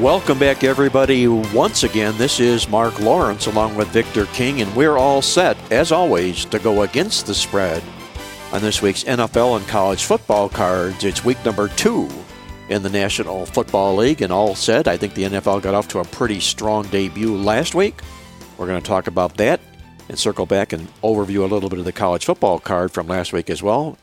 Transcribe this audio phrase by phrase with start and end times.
[0.00, 1.26] Welcome back, everybody.
[1.26, 5.90] Once again, this is Mark Lawrence along with Victor King, and we're all set, as
[5.90, 7.82] always, to go against the spread
[8.52, 11.02] on this week's NFL and college football cards.
[11.02, 12.10] It's week number two
[12.68, 14.86] in the National Football League, and all set.
[14.86, 17.98] I think the NFL got off to a pretty strong debut last week.
[18.58, 19.60] We're going to talk about that
[20.10, 23.32] and circle back and overview a little bit of the college football card from last
[23.32, 23.96] week as well.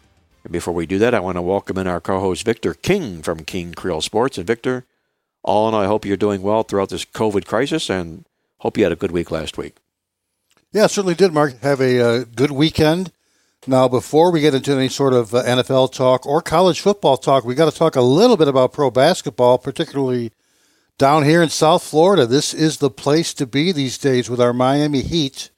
[0.44, 3.46] And before we do that, I want to welcome in our co-host Victor King from
[3.46, 4.40] King Creole Sports.
[4.40, 4.86] And Victor,
[5.44, 8.26] all in all, I hope you're doing well throughout this COVID crisis, and
[8.60, 9.76] hope you had a good week last week.
[10.72, 11.60] Yeah, certainly did, Mark.
[11.62, 13.12] Have a uh, good weekend.
[13.68, 17.46] Now, before we get into any sort of uh, NFL talk or college football talk,
[17.46, 20.32] we got to talk a little bit about pro basketball, particularly
[20.98, 22.26] down here in South Florida.
[22.26, 25.50] This is the place to be these days with our Miami Heat.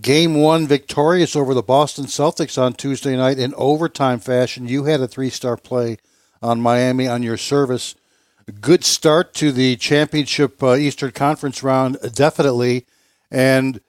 [0.00, 4.66] Game one victorious over the Boston Celtics on Tuesday night in overtime fashion.
[4.66, 5.98] You had a three star play
[6.42, 7.94] on Miami on your service.
[8.60, 12.84] Good start to the championship uh, Eastern Conference round, definitely.
[13.30, 13.80] And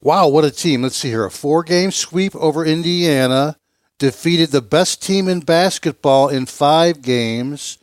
[0.00, 0.82] wow, what a team.
[0.82, 1.24] Let's see here.
[1.24, 3.56] A four game sweep over Indiana,
[3.98, 7.78] defeated the best team in basketball in five games,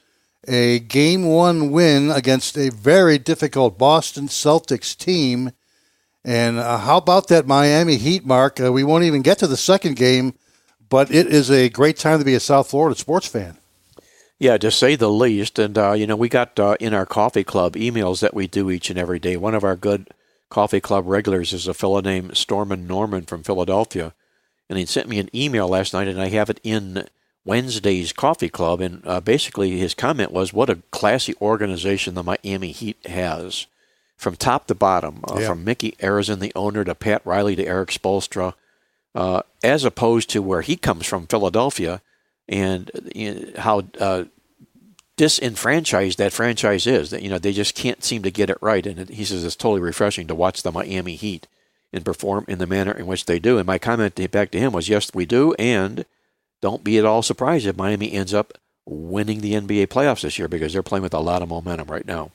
[0.48, 5.52] a game one win against a very difficult Boston Celtics team.
[6.24, 8.62] And uh, how about that Miami Heat, Mark?
[8.62, 10.36] Uh, we won't even get to the second game,
[10.88, 13.58] but it is a great time to be a South Florida sports fan.
[14.42, 15.60] Yeah, to say the least.
[15.60, 18.72] And, uh, you know, we got uh, in our coffee club emails that we do
[18.72, 19.38] each and every day.
[19.38, 20.08] One of our good
[20.50, 24.16] coffee club regulars is a fellow named Storman Norman from Philadelphia.
[24.68, 27.08] And he sent me an email last night, and I have it in
[27.46, 28.82] Wednesday's coffee club.
[28.82, 33.68] And uh, basically, his comment was, What a classy organization the Miami Heat has.
[34.18, 35.50] From top to bottom, uh, Yeah.
[35.50, 38.56] from Micky Arison, the owner, to Pat Riley, to Erik Spoelstra,
[39.14, 42.02] uh, as opposed to where he comes from, Philadelphia,
[42.48, 44.26] and you know, how uh,
[45.18, 47.12] disenfranchised that franchise is.
[47.12, 48.86] That you know they just can't seem to get it right.
[48.86, 51.48] And he says it's totally refreshing to watch the Miami Heat
[51.94, 53.58] and perform in the manner in which they do.
[53.58, 56.06] And my comment back to him was, yes, we do, and
[56.62, 58.54] don't be at all surprised if Miami ends up
[58.86, 62.06] winning the NBA playoffs this year because they're playing with a lot of momentum right
[62.06, 62.32] now.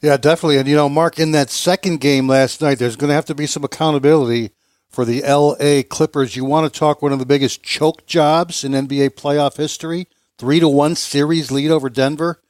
[0.00, 0.58] Yeah, definitely.
[0.58, 3.34] And, you know, Mark, in that second game last night, there's going to have to
[3.34, 4.50] be some accountability
[4.94, 5.82] for the L.A.
[5.82, 6.36] Clippers.
[6.36, 10.06] You want to talk one of the biggest choke jobs in NBA playoff history?
[10.38, 12.40] Three to one series lead over Denver.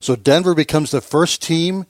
[0.00, 1.86] So Denver becomes the first team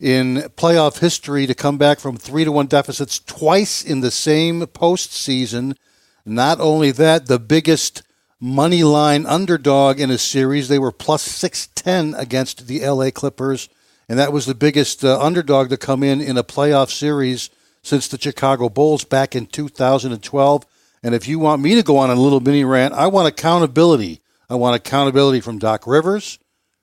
[0.00, 4.62] in playoff history to come back from three to one deficits twice in the same
[4.62, 5.76] postseason.
[6.24, 8.02] Not only that, the biggest
[8.40, 10.68] money line underdog in a series.
[10.68, 13.68] They were plus 610 against the LA Clippers,
[14.08, 17.50] and that was the biggest uh, underdog to come in in a playoff series
[17.84, 20.66] since the Chicago Bulls back in 2012.
[21.04, 24.22] And if you want me to go on a little mini rant, I want accountability.
[24.48, 26.38] I want accountability from Doc Rivers,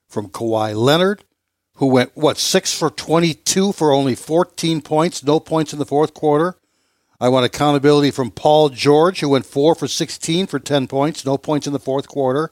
[0.07, 1.23] from Kawhi Leonard,
[1.75, 6.13] who went, what, 6 for 22 for only 14 points, no points in the fourth
[6.13, 6.56] quarter.
[7.19, 11.38] I want accountability from Paul George, who went 4 for 16 for 10 points, no
[11.38, 12.51] points in the fourth quarter.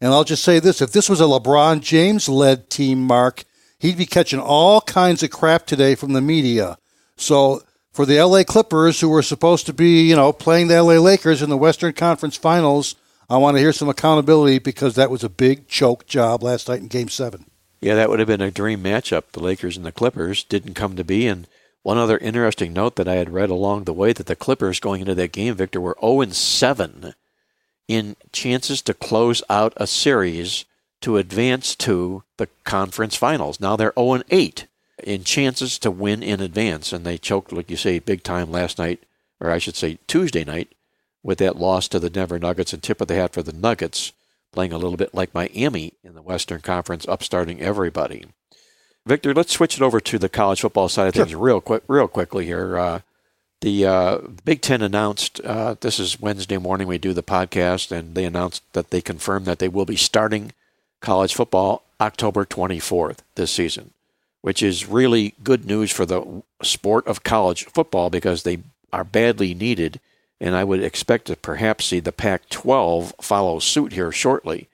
[0.00, 3.44] And I'll just say this if this was a LeBron James led team, Mark,
[3.78, 6.78] he'd be catching all kinds of crap today from the media.
[7.16, 7.62] So
[7.92, 11.42] for the LA Clippers, who were supposed to be, you know, playing the LA Lakers
[11.42, 12.94] in the Western Conference Finals,
[13.28, 16.80] I want to hear some accountability because that was a big choke job last night
[16.80, 17.46] in Game 7.
[17.80, 19.30] Yeah, that would have been a dream matchup.
[19.32, 21.26] The Lakers and the Clippers didn't come to be.
[21.26, 21.46] And
[21.82, 25.00] one other interesting note that I had read along the way that the Clippers going
[25.00, 27.14] into that game, Victor, were 0 7
[27.88, 30.64] in chances to close out a series
[31.00, 33.60] to advance to the conference finals.
[33.60, 34.66] Now they're 0 8
[35.04, 38.78] in chances to win in advance, and they choked, like you say, big time last
[38.78, 39.02] night,
[39.40, 40.72] or I should say Tuesday night,
[41.22, 44.12] with that loss to the Denver Nuggets and tip of the hat for the Nuggets,
[44.52, 48.24] playing a little bit like Miami in the Western Conference, upstarting everybody.
[49.06, 52.08] Victor, let's switch it over to the college football side of things real quick, real
[52.08, 52.76] quickly here.
[52.78, 53.00] Uh,
[53.60, 56.86] the uh, Big Ten announced uh, this is Wednesday morning.
[56.86, 60.52] We do the podcast, and they announced that they confirmed that they will be starting
[61.00, 63.92] college football October 24th this season,
[64.42, 68.58] which is really good news for the sport of college football because they
[68.92, 70.00] are badly needed.
[70.40, 74.68] And I would expect to perhaps see the Pac 12 follow suit here shortly.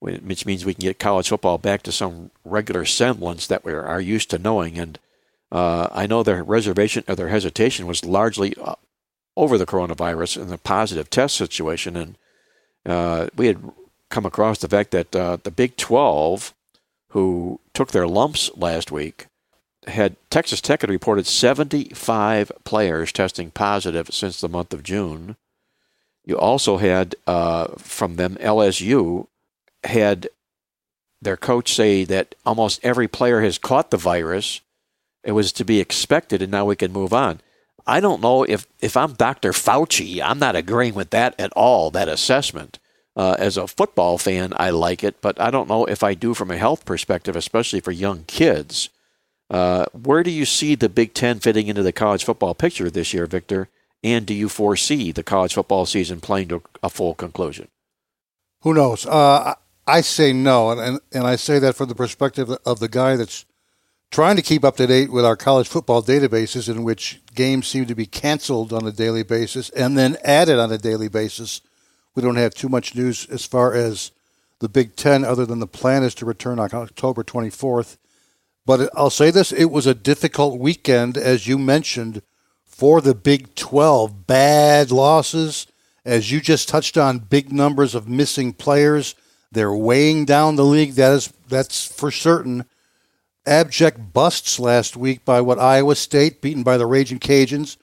[0.00, 4.00] which means we can get college football back to some regular semblance that we are
[4.00, 4.76] used to knowing.
[4.76, 4.98] And
[5.52, 8.74] uh, I know their reservation or their hesitation was largely uh,
[9.36, 11.96] over the coronavirus and the positive test situation.
[11.96, 12.18] And
[12.84, 13.62] uh, we had
[14.08, 16.52] come across the fact that uh, the Big 12,
[17.12, 19.26] who took their lumps last week,
[19.86, 25.36] had Texas Tech had reported 75 players testing positive since the month of June.
[26.24, 29.26] You also had uh, from them LSU
[29.84, 30.28] had
[31.20, 34.60] their coach say that almost every player has caught the virus.
[35.22, 37.40] It was to be expected, and now we can move on.
[37.86, 39.52] I don't know if, if I'm Dr.
[39.52, 42.78] Fauci, I'm not agreeing with that at all, that assessment.
[43.14, 46.32] Uh, as a football fan, I like it, but I don't know if I do
[46.32, 48.88] from a health perspective, especially for young kids.
[49.50, 53.12] Uh, where do you see the Big Ten fitting into the college football picture this
[53.12, 53.68] year, Victor?
[54.02, 57.68] And do you foresee the college football season playing to a full conclusion?
[58.62, 59.04] Who knows?
[59.04, 59.54] Uh,
[59.86, 63.16] I say no, and, and, and I say that from the perspective of the guy
[63.16, 63.44] that's
[64.10, 67.86] trying to keep up to date with our college football databases, in which games seem
[67.86, 71.60] to be canceled on a daily basis and then added on a daily basis.
[72.14, 74.12] We don't have too much news as far as
[74.58, 77.96] the Big Ten, other than the plan is to return on October 24th.
[78.64, 82.22] But I'll say this it was a difficult weekend, as you mentioned,
[82.64, 84.26] for the Big 12.
[84.26, 85.66] Bad losses,
[86.04, 89.14] as you just touched on, big numbers of missing players.
[89.50, 90.92] They're weighing down the league.
[90.94, 92.64] That is that's for certain.
[93.44, 97.76] Abject busts last week by what Iowa State beaten by the Raging Cajuns,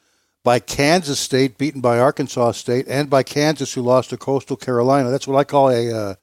[0.44, 5.10] by Kansas State beaten by Arkansas State, and by Kansas who lost to Coastal Carolina.
[5.10, 6.16] That's what I call a uh,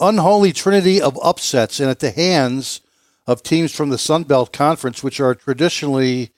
[0.00, 2.80] unholy trinity of upsets, and at the hands
[3.26, 6.30] of teams from the Sun Belt Conference, which are traditionally,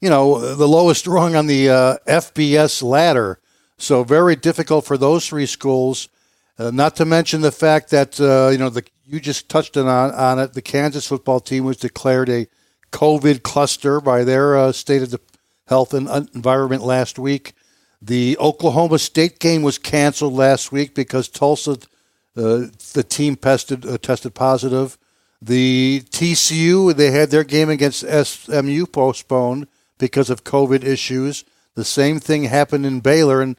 [0.00, 3.40] you know, the lowest rung on the uh, FBS ladder.
[3.76, 6.08] So very difficult for those three schools.
[6.58, 9.86] Uh, not to mention the fact that uh, you know the you just touched on
[9.86, 10.54] on it.
[10.54, 12.48] The Kansas football team was declared a
[12.90, 15.20] COVID cluster by their uh, state of the
[15.68, 17.52] health and environment last week.
[18.00, 21.72] The Oklahoma State game was canceled last week because Tulsa,
[22.36, 24.98] uh, the team tested uh, tested positive.
[25.40, 29.66] The TCU they had their game against SMU postponed
[29.98, 31.44] because of COVID issues.
[31.74, 33.56] The same thing happened in Baylor and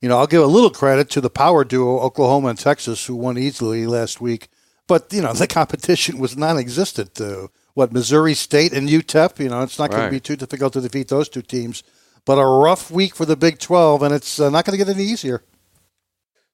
[0.00, 3.16] you know, I'll give a little credit to the power duo Oklahoma and Texas, who
[3.16, 4.48] won easily last week.
[4.86, 7.18] But you know, the competition was non-existent.
[7.18, 9.38] Uh, what Missouri State and UTEP?
[9.38, 10.08] You know, it's not going right.
[10.08, 11.82] to be too difficult to defeat those two teams.
[12.24, 14.94] But a rough week for the Big Twelve, and it's uh, not going to get
[14.94, 15.42] any easier.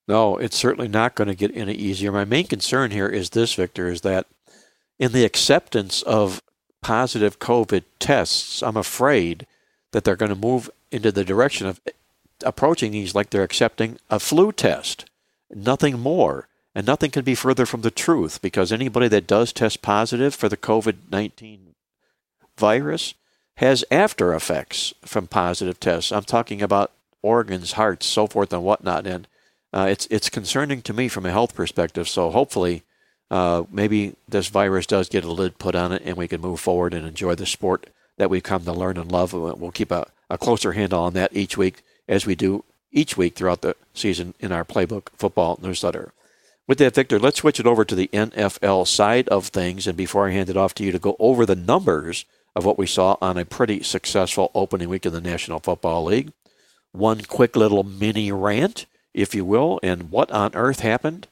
[0.09, 2.11] No, it's certainly not going to get any easier.
[2.11, 4.27] My main concern here is this, Victor, is that
[4.99, 6.43] in the acceptance of
[6.83, 9.47] positive COVID tests, I'm afraid
[9.93, 11.81] that they're going to move into the direction of
[12.45, 15.09] approaching these like they're accepting a flu test,
[15.51, 16.49] nothing more.
[16.75, 20.49] And nothing can be further from the truth because anybody that does test positive for
[20.49, 21.75] the COVID 19
[22.57, 23.15] virus
[23.57, 26.13] has after effects from positive tests.
[26.13, 29.07] I'm talking about organs, hearts, so forth, and whatnot.
[29.07, 29.27] And
[29.73, 32.09] uh, it's, it's concerning to me from a health perspective.
[32.09, 32.85] So hopefully,
[33.31, 36.61] uh, maybe this virus does get a lid put on it and we can move
[36.61, 39.33] forward and enjoy the sport that we've come to learn and love.
[39.33, 43.35] We'll keep a, a closer handle on that each week as we do each week
[43.35, 46.13] throughout the season in our Playbook Football newsletter.
[46.71, 49.89] With that, Victor, let's switch it over to the NFL side of things.
[49.89, 52.79] And before I hand it off to you to go over the numbers of what
[52.79, 56.33] we saw on a pretty successful opening week of the National Football League,
[56.93, 61.27] one quick little mini rant, if you will, and what on earth happened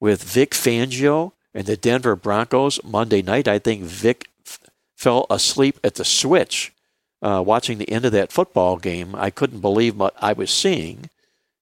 [0.00, 3.46] with Vic Fangio and the Denver Broncos Monday night.
[3.46, 4.58] I think Vic f-
[4.96, 6.72] fell asleep at the switch
[7.22, 11.08] uh, watching the end of that football game, I couldn't believe what I was seeing.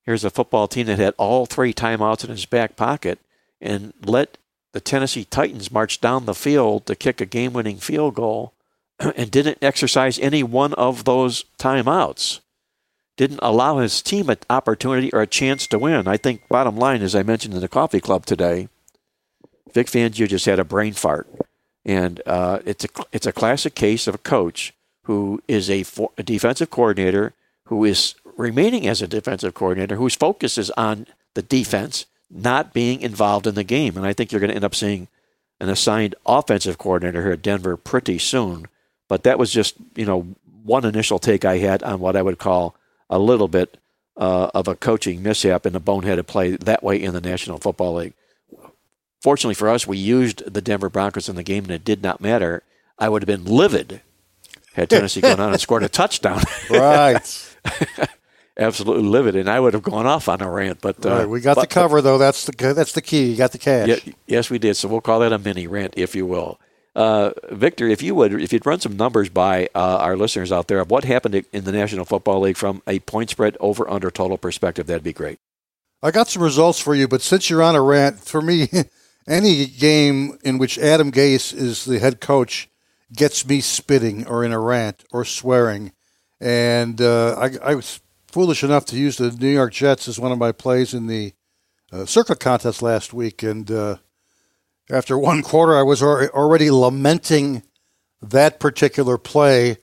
[0.05, 3.19] Here's a football team that had all three timeouts in his back pocket
[3.59, 4.37] and let
[4.73, 8.53] the Tennessee Titans march down the field to kick a game winning field goal
[8.99, 12.41] and didn't exercise any one of those timeouts.
[13.17, 16.07] Didn't allow his team an opportunity or a chance to win.
[16.07, 18.67] I think, bottom line, as I mentioned in the coffee club today,
[19.73, 21.27] Vic Fangio just had a brain fart.
[21.85, 26.11] And uh, it's, a, it's a classic case of a coach who is a, for,
[26.17, 27.33] a defensive coordinator
[27.65, 33.01] who is remaining as a defensive coordinator whose focus is on the defense, not being
[33.01, 33.97] involved in the game.
[33.97, 35.07] And I think you're going to end up seeing
[35.59, 38.65] an assigned offensive coordinator here at Denver pretty soon.
[39.07, 40.27] But that was just, you know,
[40.63, 42.75] one initial take I had on what I would call
[43.09, 43.77] a little bit
[44.17, 47.95] uh, of a coaching mishap and a boneheaded play that way in the National Football
[47.95, 48.13] League.
[49.21, 52.21] Fortunately for us, we used the Denver Broncos in the game and it did not
[52.21, 52.63] matter.
[52.97, 54.01] I would have been livid
[54.75, 56.41] had Tennessee gone on and scored a touchdown.
[56.69, 57.55] right.
[58.57, 60.81] absolutely livid, and I would have gone off on a rant.
[60.81, 62.17] But uh, Right, we got but- the cover though.
[62.17, 63.31] That's the that's the key.
[63.31, 63.87] You got the cash.
[63.87, 64.75] Yeah, yes, we did.
[64.75, 66.59] So we'll call that a mini rant, if you will.
[66.95, 70.69] Uh, Victor, if you would, if you'd run some numbers by uh, our listeners out
[70.69, 74.09] there of what happened in the National Football League from a point spread over under
[74.09, 75.37] total perspective, that'd be great.
[76.01, 78.69] I got some results for you, but since you're on a rant, for me,
[79.27, 82.69] any game in which Adam Gase is the head coach
[83.13, 85.91] gets me spitting or in a rant or swearing.
[86.39, 87.99] And uh, I, I was
[88.35, 91.31] foolish enough to use the New York Jets as one of my plays in the
[91.89, 93.41] uh, Circa contest last week.
[93.41, 93.95] And uh,
[94.89, 97.63] after one quarter, I was already lamenting
[98.21, 99.77] that particular play.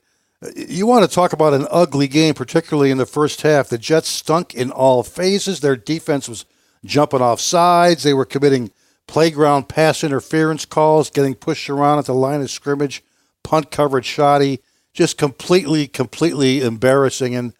[0.55, 3.69] You want to talk about an ugly game, particularly in the first half.
[3.69, 5.61] The Jets stunk in all phases.
[5.61, 6.45] Their defense was
[6.85, 8.03] jumping off sides.
[8.03, 8.71] They were committing
[9.07, 13.03] playground pass interference calls, getting pushed around at the line of scrimmage,
[13.41, 14.61] punt coverage shoddy,
[14.93, 17.33] just completely, completely embarrassing.
[17.33, 17.53] And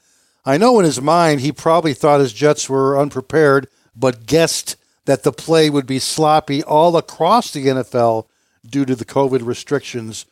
[0.46, 5.24] I know in his mind he probably thought his Jets were unprepared, but guessed that
[5.24, 8.28] the play would be sloppy all across the NFL
[8.66, 10.26] due to the COVID restrictions.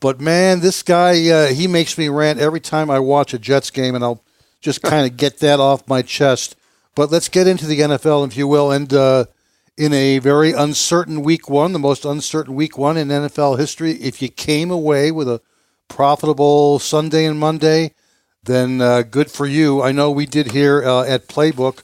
[0.00, 3.70] But man, this guy, uh, he makes me rant every time I watch a Jets
[3.70, 4.22] game, and I'll
[4.60, 6.56] just kind of get that off my chest.
[6.94, 8.70] But let's get into the NFL, if you will.
[8.72, 9.26] And uh,
[9.76, 14.20] in a very uncertain week one, the most uncertain week one in NFL history, if
[14.20, 15.40] you came away with a
[15.88, 17.92] profitable Sunday and Monday,
[18.42, 19.82] then uh, good for you.
[19.82, 21.82] I know we did here uh, at Playbook.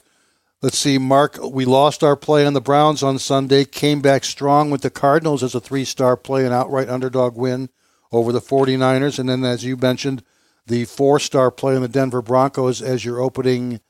[0.61, 4.71] Let's see, Mark, we lost our play on the Browns on Sunday, came back strong
[4.71, 7.69] with the Cardinals as a three star play, an outright underdog win
[8.11, 9.19] over the 49ers.
[9.19, 10.23] And then, as you mentioned,
[10.65, 13.81] the four star play on the Denver Broncos as your opening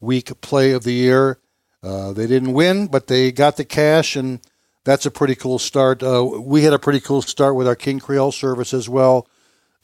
[0.00, 1.40] week play of the year.
[1.82, 4.40] Uh, they didn't win, but they got the cash, and
[4.84, 6.02] that's a pretty cool start.
[6.02, 9.28] Uh, we had a pretty cool start with our King Creole service as well.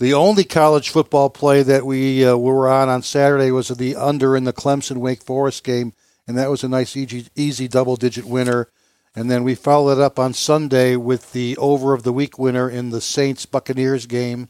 [0.01, 4.35] The only college football play that we uh, were on on Saturday was the under
[4.35, 5.93] in the Clemson Wake Forest game,
[6.27, 8.69] and that was a nice easy, easy double digit winner.
[9.15, 12.71] And then we followed it up on Sunday with the over of the week winner
[12.71, 14.49] in the Saints Buccaneers game,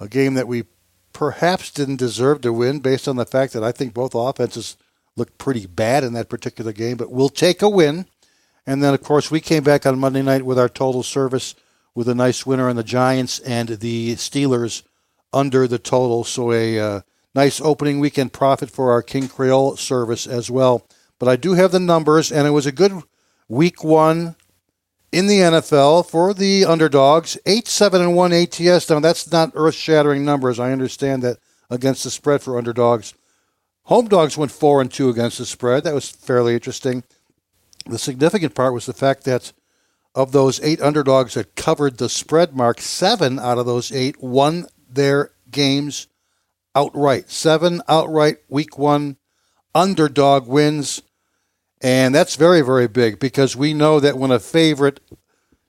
[0.00, 0.64] a game that we
[1.12, 4.78] perhaps didn't deserve to win based on the fact that I think both offenses
[5.16, 8.06] looked pretty bad in that particular game, but we'll take a win.
[8.66, 11.54] And then, of course, we came back on Monday night with our total service
[11.94, 14.82] with a nice winner on the Giants and the Steelers
[15.32, 16.24] under the total.
[16.24, 17.00] So a uh,
[17.34, 20.86] nice opening weekend profit for our King Creole service as well.
[21.18, 22.92] But I do have the numbers, and it was a good
[23.48, 24.34] week one
[25.12, 27.38] in the NFL for the underdogs.
[27.46, 28.90] 8 7 and 1 ATS.
[28.90, 30.58] Now, that's not earth shattering numbers.
[30.58, 31.38] I understand that
[31.70, 33.14] against the spread for underdogs.
[33.84, 35.84] Home dogs went 4 and 2 against the spread.
[35.84, 37.04] That was fairly interesting.
[37.86, 39.52] The significant part was the fact that
[40.14, 44.66] of those eight underdogs that covered the spread mark, seven out of those eight won
[44.88, 46.06] their games
[46.74, 47.30] outright.
[47.30, 49.16] Seven outright week one
[49.74, 51.02] underdog wins.
[51.80, 55.00] And that's very, very big because we know that when a favorite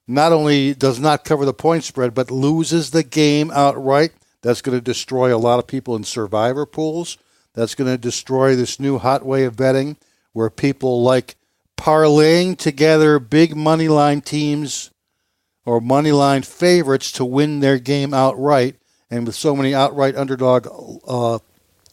[0.08, 4.78] not only does not cover the point spread, but loses the game outright, that's going
[4.78, 7.18] to destroy a lot of people in survivor pools.
[7.54, 9.98] That's going to destroy this new hot way of betting
[10.34, 11.36] where people like
[11.78, 14.92] parlaying together big money line teams
[15.66, 18.76] or money line favorites to win their game outright.
[19.10, 20.68] And with so many outright underdog,
[21.08, 21.40] uh,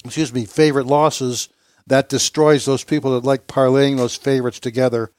[0.04, 1.48] excuse me, favorite losses,
[1.86, 5.10] that destroys those people that like parlaying those favorites together.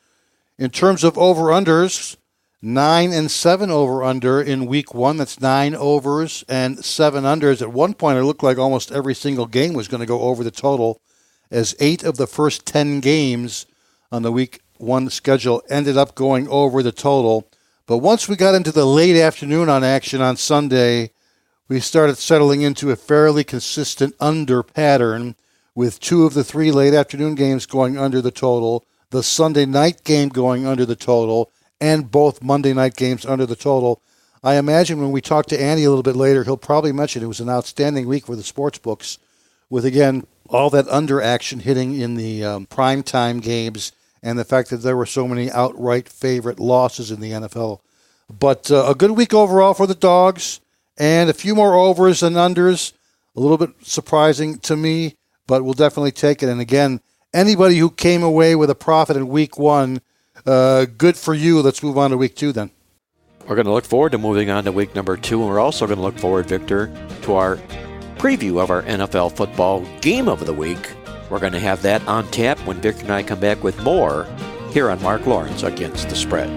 [0.58, 2.16] In terms of over unders,
[2.62, 5.18] nine and seven over under in week one.
[5.18, 7.62] That's nine overs and seven unders.
[7.62, 10.44] At one point, it looked like almost every single game was going to go over
[10.44, 11.02] the total,
[11.50, 13.66] as eight of the first ten games
[14.12, 17.48] on the week one schedule ended up going over the total.
[17.86, 21.12] But once we got into the late afternoon on action on Sunday,
[21.68, 25.36] we started settling into a fairly consistent under pattern
[25.74, 30.04] with two of the three late afternoon games going under the total, the Sunday night
[30.04, 31.50] game going under the total,
[31.80, 34.02] and both Monday night games under the total.
[34.44, 37.28] I imagine when we talk to Andy a little bit later, he'll probably mention it
[37.28, 39.18] was an outstanding week for the sports books,
[39.70, 44.46] with again all that under action hitting in the um, prime time games, and the
[44.46, 47.80] fact that there were so many outright favorite losses in the NFL.
[48.32, 50.62] But uh, a good week overall for the dogs,
[50.98, 52.94] and a few more overs and unders.
[53.36, 55.16] A little bit surprising to me,
[55.48, 56.50] but we'll definitely take it.
[56.50, 57.00] And again,
[57.34, 60.02] anybody who came away with a profit in week one,
[60.46, 61.62] uh, good for you.
[61.62, 62.72] Let's move on to week two then.
[63.48, 65.88] We're going to look forward to moving on to week number two, and we're also
[65.88, 67.58] going to look forward, Victor, to our
[68.18, 70.92] preview of our NFL football game of the week.
[71.32, 74.28] We're going to have that on tap when Victor and I come back with more
[74.72, 76.50] here on Mark Lawrence Against the Spread.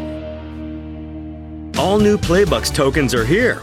[1.79, 3.63] All new Playbucks tokens are here.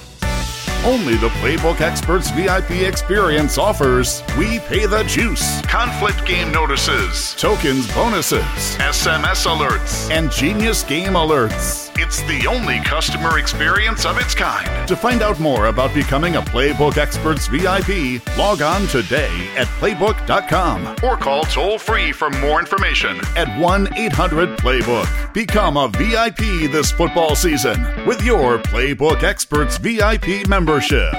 [0.83, 4.23] Only the Playbook Experts VIP experience offers.
[4.35, 8.41] We Pay the Juice, conflict game notices, tokens bonuses,
[8.79, 11.80] SMS alerts, and Genius Game alerts.
[11.95, 14.87] It's the only customer experience of its kind.
[14.87, 20.95] To find out more about becoming a Playbook Experts VIP, log on today at playbook.com
[21.03, 25.33] or call toll free for more information at 1 800 Playbook.
[25.33, 31.13] Become a VIP this football season with your Playbook Experts VIP membership.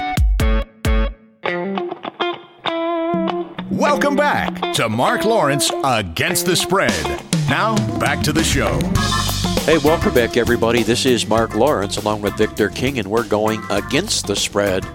[3.69, 7.23] Welcome back to Mark Lawrence Against the Spread.
[7.49, 8.79] Now, back to the show.
[9.65, 10.83] Hey, welcome back, everybody.
[10.83, 14.85] This is Mark Lawrence along with Victor King, and we're going against the spread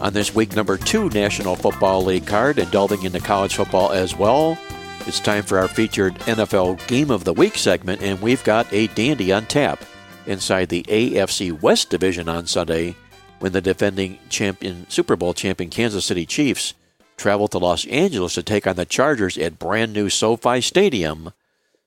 [0.00, 4.16] on this week number two National Football League card and delving into college football as
[4.16, 4.58] well.
[5.06, 8.88] It's time for our featured NFL Game of the Week segment, and we've got a
[8.88, 9.84] dandy on tap
[10.26, 12.96] inside the AFC West Division on Sunday
[13.38, 16.74] when the defending champion Super Bowl champion Kansas City Chiefs
[17.16, 21.32] travel to Los Angeles to take on the Chargers at brand new SoFi Stadium.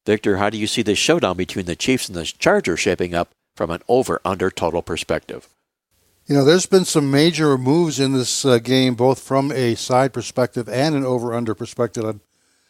[0.10, 3.30] Victor, how do you see this showdown between the Chiefs and the Chargers shaping up
[3.56, 5.48] from an over under total perspective?
[6.26, 10.12] You know, there's been some major moves in this uh, game, both from a side
[10.12, 12.06] perspective and an over under perspective.
[12.06, 12.22] I'm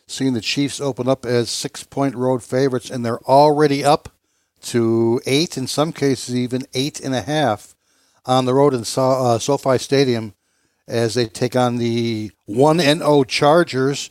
[0.06, 4.10] seeing the Chiefs open up as six point road favorites, and they're already up
[4.64, 7.74] to eight, in some cases, even eight and a half
[8.26, 10.34] on the road in so- uh, SoFi Stadium
[10.90, 14.10] as they take on the 1 0 Chargers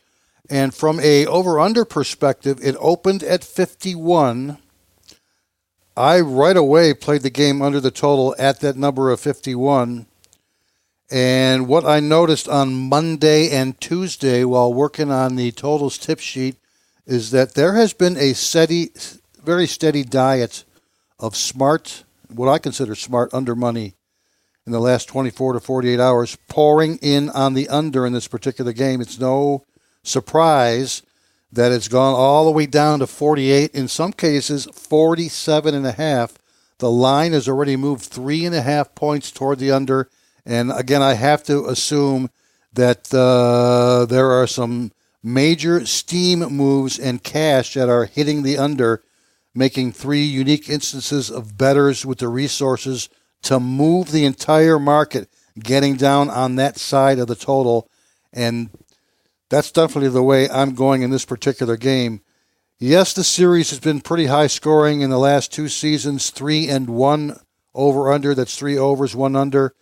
[0.51, 4.59] and from a over under perspective, it opened at 51.
[5.97, 10.07] I right away played the game under the total at that number of 51.
[11.11, 16.57] And what I noticed on Monday and Tuesday while working on the totals tip sheet
[17.07, 18.91] is that there has been a steady,
[19.43, 20.65] very steady diet
[21.19, 23.95] of smart, what I consider smart under money
[24.67, 28.75] in the last 24 to 48 hours, pouring in on the under in this particular
[28.75, 29.01] game.
[29.01, 29.65] It's no
[30.09, 31.03] surprise
[31.53, 35.93] that it's gone all the way down to 48, in some cases 47 and a
[35.93, 36.35] half.
[36.79, 40.09] The line has already moved three and a half points toward the under.
[40.45, 42.31] And again, I have to assume
[42.73, 44.93] that uh, there are some
[45.23, 49.03] major steam moves and cash that are hitting the under,
[49.55, 53.09] making three unique instances of bettors with the resources
[53.43, 57.89] to move the entire market, getting down on that side of the total.
[58.33, 58.71] And
[59.49, 62.21] that's definitely the way I'm going in this particular game.
[62.79, 66.89] Yes, the series has been pretty high scoring in the last two seasons, three and
[66.89, 67.39] one
[67.75, 68.35] over under.
[68.35, 69.75] That's three overs, one under.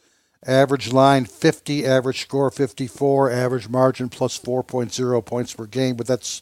[0.47, 5.97] Average line 50, average score 54, average margin plus 4.0 points per game.
[5.97, 6.41] But that's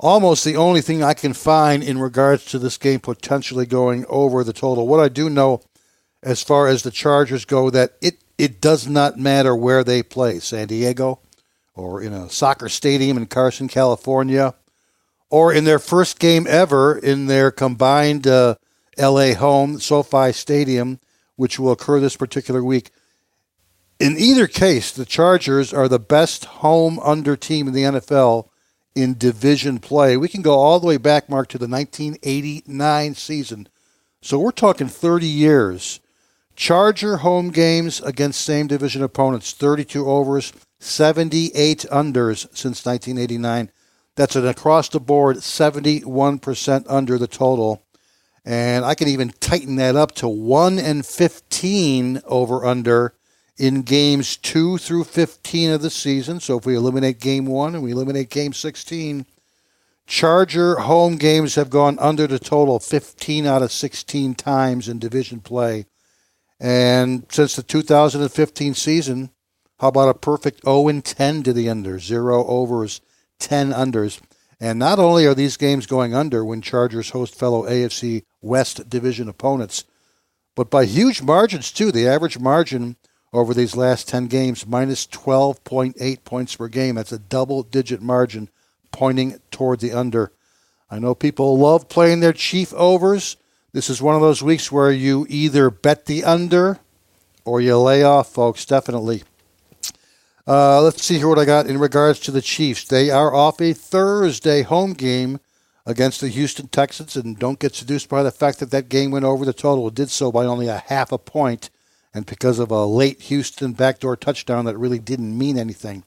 [0.00, 4.42] almost the only thing I can find in regards to this game potentially going over
[4.42, 4.88] the total.
[4.88, 5.60] What I do know,
[6.22, 10.38] as far as the Chargers go, that it, it does not matter where they play.
[10.38, 11.20] San Diego,
[11.74, 14.54] or in a soccer stadium in Carson, California,
[15.30, 18.54] or in their first game ever in their combined uh,
[18.98, 21.00] LA home, SoFi Stadium,
[21.36, 22.90] which will occur this particular week.
[23.98, 28.48] In either case, the Chargers are the best home under team in the NFL
[28.94, 30.16] in division play.
[30.16, 33.68] We can go all the way back, Mark, to the 1989 season.
[34.20, 36.00] So we're talking 30 years.
[36.56, 40.52] Charger home games against same division opponents, 32 overs,
[40.84, 43.70] 78 unders since 1989.
[44.16, 47.82] That's an across the board 71% under the total.
[48.44, 53.14] And I can even tighten that up to 1 and 15 over under
[53.56, 56.38] in games 2 through 15 of the season.
[56.38, 59.24] So if we eliminate game 1 and we eliminate game 16,
[60.06, 65.40] Charger home games have gone under the total 15 out of 16 times in division
[65.40, 65.86] play.
[66.60, 69.30] And since the 2015 season,
[69.84, 71.98] how about a perfect 0 and 10 to the under?
[71.98, 73.02] Zero overs,
[73.38, 74.18] 10 unders.
[74.58, 79.28] And not only are these games going under when Chargers host fellow AFC West division
[79.28, 79.84] opponents,
[80.54, 81.92] but by huge margins too.
[81.92, 82.96] The average margin
[83.30, 86.94] over these last 10 games minus 12.8 points per game.
[86.94, 88.48] That's a double digit margin
[88.90, 90.32] pointing toward the under.
[90.90, 93.36] I know people love playing their chief overs.
[93.74, 96.78] This is one of those weeks where you either bet the under
[97.44, 99.24] or you lay off, folks, definitely.
[100.46, 102.84] Uh, let's see here what I got in regards to the Chiefs.
[102.84, 105.40] They are off a Thursday home game
[105.86, 109.24] against the Houston Texans, and don't get seduced by the fact that that game went
[109.24, 109.88] over the total.
[109.88, 111.70] It did so by only a half a point,
[112.12, 116.04] and because of a late Houston backdoor touchdown that really didn't mean anything.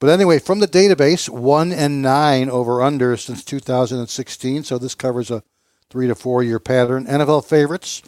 [0.00, 4.64] But anyway, from the database, one and nine over under since 2016.
[4.64, 5.42] So this covers a
[5.88, 7.06] three to four year pattern.
[7.06, 8.02] NFL favorites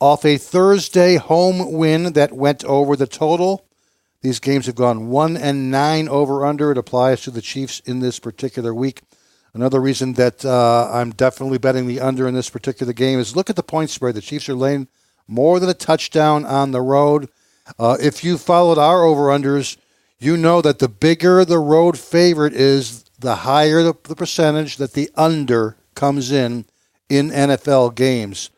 [0.00, 3.64] off a Thursday home win that went over the total.
[4.22, 6.70] These games have gone one and nine over under.
[6.70, 9.02] It applies to the Chiefs in this particular week.
[9.52, 13.50] Another reason that uh, I'm definitely betting the under in this particular game is look
[13.50, 14.14] at the point spread.
[14.14, 14.88] The Chiefs are laying
[15.26, 17.28] more than a touchdown on the road.
[17.78, 19.76] Uh, if you followed our over unders,
[20.18, 24.92] you know that the bigger the road favorite is, the higher the, the percentage that
[24.92, 26.64] the under comes in
[27.08, 28.50] in NFL games.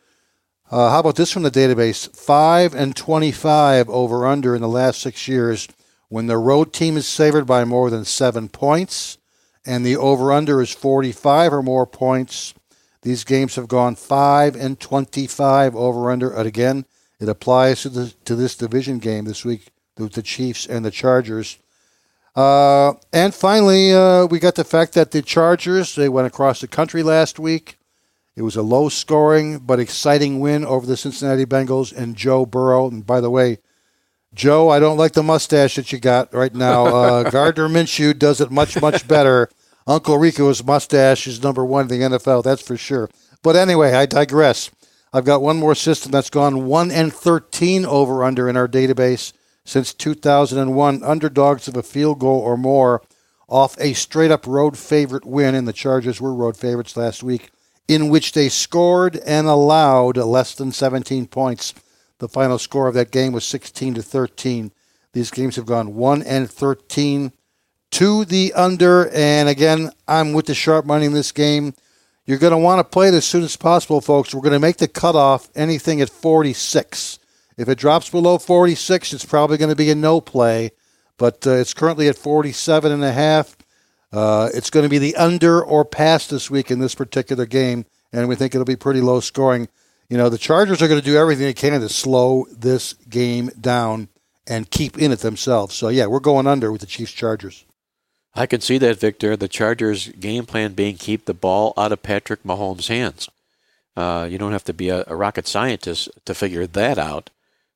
[0.74, 2.12] Uh, how about this from the database?
[2.16, 5.68] 5 and 25 over under in the last six years
[6.08, 9.16] when the road team is favored by more than seven points
[9.64, 12.54] and the over under is 45 or more points.
[13.02, 16.32] These games have gone 5 and 25 over under.
[16.32, 16.86] And again,
[17.20, 20.90] it applies to, the, to this division game this week with the Chiefs and the
[20.90, 21.56] Chargers.
[22.34, 26.66] Uh, and finally, uh, we got the fact that the Chargers they went across the
[26.66, 27.78] country last week.
[28.36, 32.88] It was a low-scoring but exciting win over the Cincinnati Bengals and Joe Burrow.
[32.88, 33.58] And by the way,
[34.34, 36.86] Joe, I don't like the mustache that you got right now.
[36.86, 39.48] Uh, Gardner Minshew does it much much better.
[39.86, 43.08] Uncle Rico's mustache is number one in the NFL, that's for sure.
[43.42, 44.70] But anyway, I digress.
[45.12, 49.32] I've got one more system that's gone one and thirteen over under in our database
[49.64, 53.02] since 2001, underdogs of a field goal or more
[53.48, 57.50] off a straight up road favorite win, and the Chargers were road favorites last week,
[57.88, 61.74] in which they scored and allowed less than 17 points.
[62.18, 64.72] The final score of that game was 16 to 13.
[65.12, 67.32] These games have gone 1 and 13
[67.92, 71.74] to the under, and again, I'm with the sharp money in this game.
[72.26, 74.34] You're going to want to play it as soon as possible, folks.
[74.34, 77.18] We're going to make the cutoff anything at 46.
[77.56, 80.72] If it drops below 46, it's probably going to be a no play,
[81.18, 83.56] but uh, it's currently at 47 and a half.
[84.14, 87.84] Uh, it's going to be the under or pass this week in this particular game,
[88.12, 89.68] and we think it'll be pretty low scoring.
[90.08, 93.50] You know, the Chargers are going to do everything they can to slow this game
[93.60, 94.08] down
[94.46, 95.74] and keep in it themselves.
[95.74, 97.64] So, yeah, we're going under with the Chiefs Chargers.
[98.36, 99.36] I can see that, Victor.
[99.36, 103.28] The Chargers' game plan being keep the ball out of Patrick Mahomes' hands.
[103.96, 107.30] Uh, you don't have to be a, a, rocket scientist to figure that out.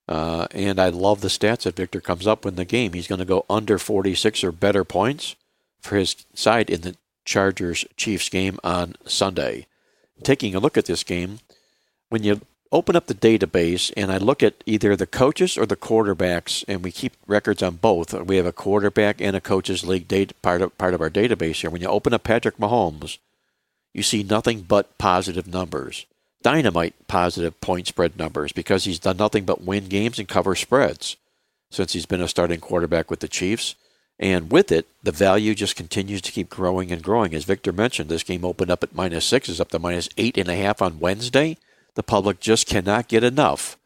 [0.08, 2.92] Uh, and I love the stats that Victor comes up in the game.
[2.92, 5.34] He's going to go under 46 or better points
[5.80, 9.66] for his side in the Chargers Chiefs game on Sunday.
[10.22, 11.40] Taking a look at this game,
[12.08, 12.40] when you
[12.72, 16.82] open up the database and I look at either the coaches or the quarterbacks, and
[16.82, 18.12] we keep records on both.
[18.12, 21.60] We have a quarterback and a coaches league data, part of part of our database
[21.60, 21.70] here.
[21.70, 23.18] When you open up Patrick Mahomes,
[23.94, 26.06] you see nothing but positive numbers
[26.42, 31.16] dynamite positive point spread numbers because he's done nothing but win games and cover spreads
[31.70, 33.74] since he's been a starting quarterback with the Chiefs.
[34.18, 37.34] And with it, the value just continues to keep growing and growing.
[37.34, 40.36] As Victor mentioned, this game opened up at minus six, is up to minus eight
[40.36, 41.56] and a half on Wednesday.
[41.94, 43.78] The public just cannot get enough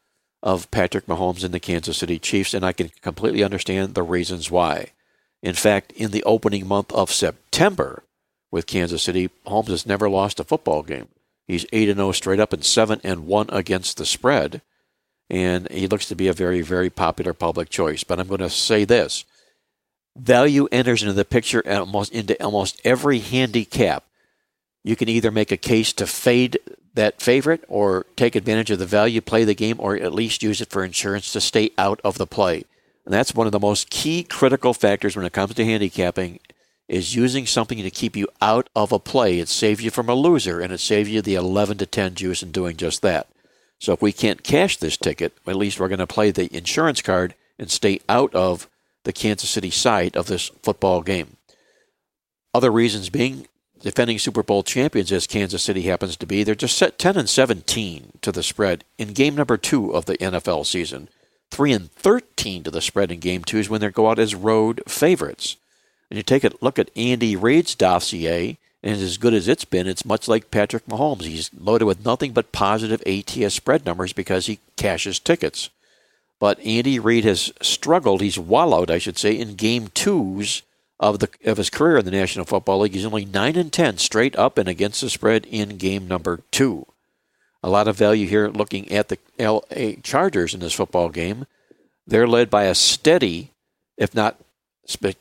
[0.42, 4.50] of Patrick Mahomes and the Kansas City Chiefs, and I can completely understand the reasons
[4.50, 4.88] why.
[5.42, 8.02] In fact, in the opening month of September
[8.50, 11.08] with Kansas City, Mahomes has never lost a football game.
[11.46, 14.62] He's 8 and 0 straight up and 7 and 1 against the spread.
[15.28, 18.04] And he looks to be a very, very popular public choice.
[18.04, 19.24] But I'm going to say this
[20.16, 24.04] value enters into the picture almost into almost every handicap.
[24.84, 26.58] You can either make a case to fade
[26.94, 30.60] that favorite or take advantage of the value, play the game, or at least use
[30.60, 32.64] it for insurance to stay out of the play.
[33.04, 36.40] And that's one of the most key critical factors when it comes to handicapping
[36.88, 39.38] is using something to keep you out of a play.
[39.38, 42.42] It saves you from a loser, and it saves you the 11 to 10 juice
[42.42, 43.28] in doing just that.
[43.78, 47.00] So if we can't cash this ticket, at least we're going to play the insurance
[47.02, 48.68] card and stay out of
[49.04, 51.36] the Kansas City side of this football game.
[52.54, 53.46] Other reasons being
[53.80, 57.28] defending Super Bowl champions as Kansas City happens to be, they're just set 10 and
[57.28, 61.08] 17 to the spread in game number 2 of the NFL season.
[61.50, 64.34] 3 and 13 to the spread in game 2 is when they go out as
[64.34, 65.56] road favorites.
[66.10, 69.86] And you take a look at Andy Reid's dossier, and as good as it's been,
[69.86, 71.22] it's much like Patrick Mahomes.
[71.22, 75.70] He's loaded with nothing but positive ATS spread numbers because he cashes tickets.
[76.42, 78.20] But Andy Reid has struggled.
[78.20, 80.62] He's wallowed, I should say, in game twos
[80.98, 82.94] of the of his career in the National Football League.
[82.94, 86.84] He's only nine and ten straight up and against the spread in game number two.
[87.62, 91.46] A lot of value here looking at the LA Chargers in this football game.
[92.08, 93.52] They're led by a steady,
[93.96, 94.36] if not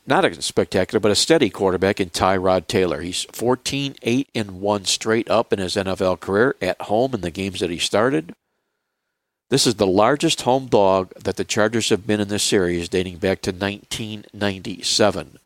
[0.08, 3.00] not a spectacular, but a steady quarterback in Tyrod Taylor.
[3.00, 7.30] He's 14 8 and 1 straight up in his NFL career at home in the
[7.30, 8.34] games that he started.
[9.52, 13.18] This is the largest home dog that the Chargers have been in this series dating
[13.18, 15.38] back to 1997,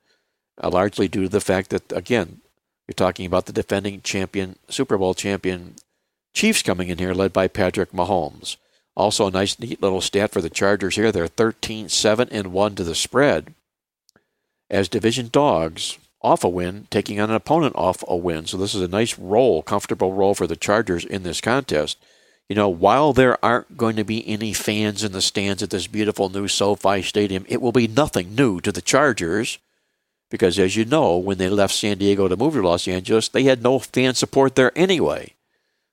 [0.63, 2.41] uh, largely due to the fact that, again,
[2.87, 5.75] you're talking about the defending champion, Super Bowl champion
[6.33, 8.59] Chiefs coming in here, led by Patrick Mahomes.
[8.95, 11.11] Also, a nice, neat little stat for the Chargers here.
[11.11, 13.55] They're 13 7 and 1 to the spread
[14.71, 18.47] as division dogs off a win, taking on an opponent off a win.
[18.47, 21.99] So, this is a nice roll, comfortable roll for the Chargers in this contest.
[22.49, 25.89] You know, while there aren't going to be any fans in the stands at this
[25.89, 29.59] beautiful new SoFi Stadium, it will be nothing new to the Chargers
[30.31, 33.45] because, as you know, when they left San Diego to move to Los Angeles, they
[33.45, 35.35] had no fan support there anyway.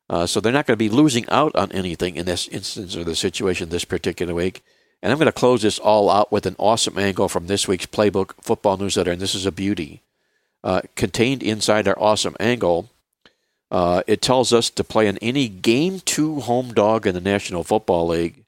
[0.10, 3.04] Uh, so they're not going to be losing out on anything in this instance or
[3.04, 4.64] the situation this particular week.
[5.02, 7.86] And I'm going to close this all out with an awesome angle from this week's
[7.86, 10.02] Playbook Football Newsletter, and this is a beauty.
[10.64, 12.90] Uh, contained inside our awesome angle,
[13.74, 17.64] uh, it tells us to play in any game two home dog in the National
[17.64, 18.44] Football League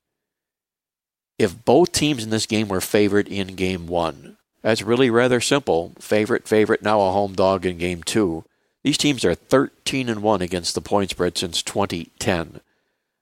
[1.40, 4.38] if both teams in this game were favored in game one.
[4.62, 5.94] That's really rather simple.
[6.00, 8.46] Favorite, favorite, now a home dog in game two.
[8.84, 12.62] These teams are 13 and 1 against the point spread since 2010.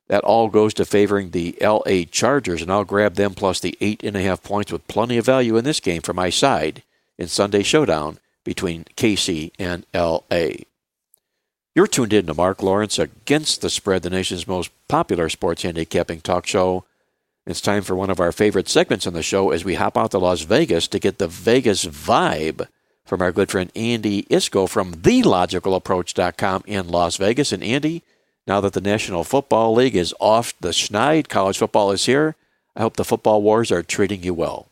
[0.09, 4.43] That all goes to favoring the LA Chargers, and I'll grab them plus the 8.5
[4.43, 6.83] points with plenty of value in this game for my side
[7.17, 10.65] in Sunday Showdown between KC and LA.
[11.75, 16.21] You're tuned in to Mark Lawrence against the spread, the nation's most popular sports handicapping
[16.21, 16.85] talk show.
[17.47, 20.11] It's time for one of our favorite segments on the show as we hop out
[20.11, 22.67] to Las Vegas to get the Vegas vibe
[23.03, 27.51] from our good friend Andy Iskoe from TheLogicalApproach.com in Las Vegas.
[27.51, 28.03] And Andy,
[28.45, 32.35] now that the National Football League is off the schneid, college football is here.
[32.75, 34.67] I hope the football wars are treating you well.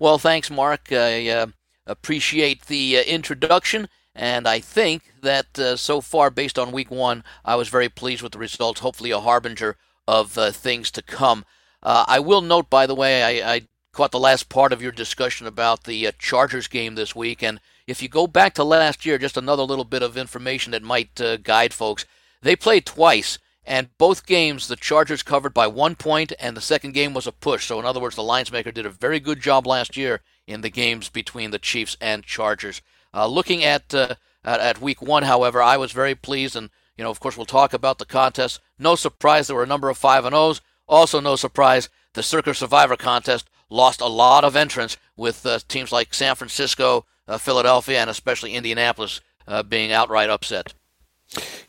[0.00, 0.90] Well, thanks, Mark.
[0.90, 1.46] I uh,
[1.86, 3.88] appreciate the uh, introduction.
[4.14, 8.22] And I think that uh, so far, based on week one, I was very pleased
[8.22, 8.80] with the results.
[8.80, 11.44] Hopefully, a harbinger of uh, things to come.
[11.82, 14.92] Uh, I will note, by the way, I, I caught the last part of your
[14.92, 17.42] discussion about the uh, Chargers game this week.
[17.42, 20.82] And if you go back to last year, just another little bit of information that
[20.82, 22.04] might uh, guide folks.
[22.40, 26.92] They played twice, and both games the Chargers covered by one point, and the second
[26.92, 27.66] game was a push.
[27.66, 30.70] So, in other words, the linesmaker did a very good job last year in the
[30.70, 32.82] games between the Chiefs and Chargers.
[33.14, 37.04] Uh, looking at, uh, at at week one, however, I was very pleased, and you
[37.04, 38.60] know, of course, we'll talk about the contest.
[38.78, 40.60] No surprise, there were a number of five and O's.
[40.88, 45.92] Also, no surprise, the Circa Survivor contest lost a lot of entrants with uh, teams
[45.92, 50.74] like San Francisco, uh, Philadelphia, and especially Indianapolis uh, being outright upset.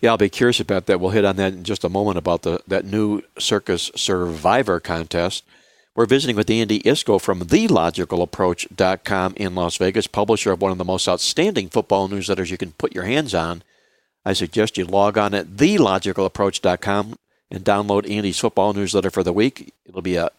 [0.01, 0.99] Yeah, I'll be curious about that.
[0.99, 5.43] We'll hit on that in just a moment about the that new Circa Survivor contest.
[5.95, 10.83] We're visiting with Andy Iskoe from TheLogicalApproach.com in Las Vegas, publisher of one of the
[10.83, 13.63] most outstanding football newsletters you can put your hands on.
[14.25, 17.17] I suggest you log on at TheLogicalApproach.com
[17.49, 19.73] and download Andy's football newsletter for the week.
[19.85, 20.31] It'll be a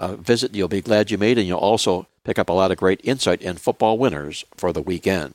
[0.00, 2.76] a visit you'll be glad you made, and you'll also pick up a lot of
[2.76, 5.34] great insight and football winners for the weekend.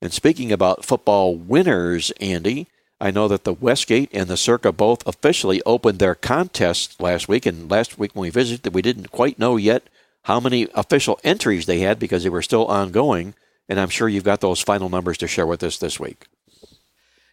[0.00, 2.68] And speaking about football winners, Andy,
[3.00, 7.44] I know that the Westgate and the Circa both officially opened their contests last week.
[7.44, 9.88] And last week when we visited, we didn't quite know yet
[10.22, 13.34] how many official entries they had because they were still ongoing.
[13.68, 16.26] And I'm sure you've got those final numbers to share with us this week.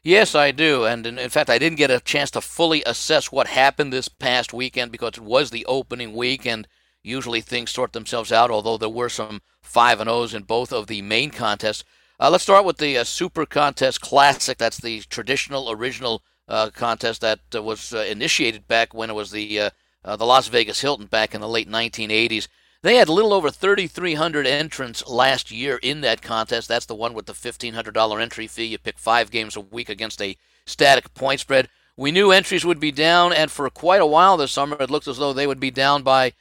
[0.03, 0.83] Yes, I do.
[0.83, 4.09] And in, in, fact, I didn't get a chance to fully assess what happened this
[4.09, 6.67] past weekend because it was the opening week, and
[7.03, 10.87] usually things sort themselves out, although there were some 5 and O's in both of
[10.87, 11.85] the main contests.
[12.23, 14.57] Uh, let's start with the uh, Super Contest Classic.
[14.57, 19.31] That's the traditional, original uh, contest that uh, was uh, initiated back when it was
[19.31, 19.69] the, uh,
[20.15, 22.47] the Las Vegas Hilton back in the late 1980s.
[22.81, 26.69] They had a little over 3,300 entrants last year in that contest.
[26.69, 28.67] That's the one with the $1,500 entry fee.
[28.67, 31.67] You pick five games a week against a static point spread.
[31.97, 35.09] We knew entries would be down, and for quite a while this summer, it looked
[35.09, 36.31] as though they would be down by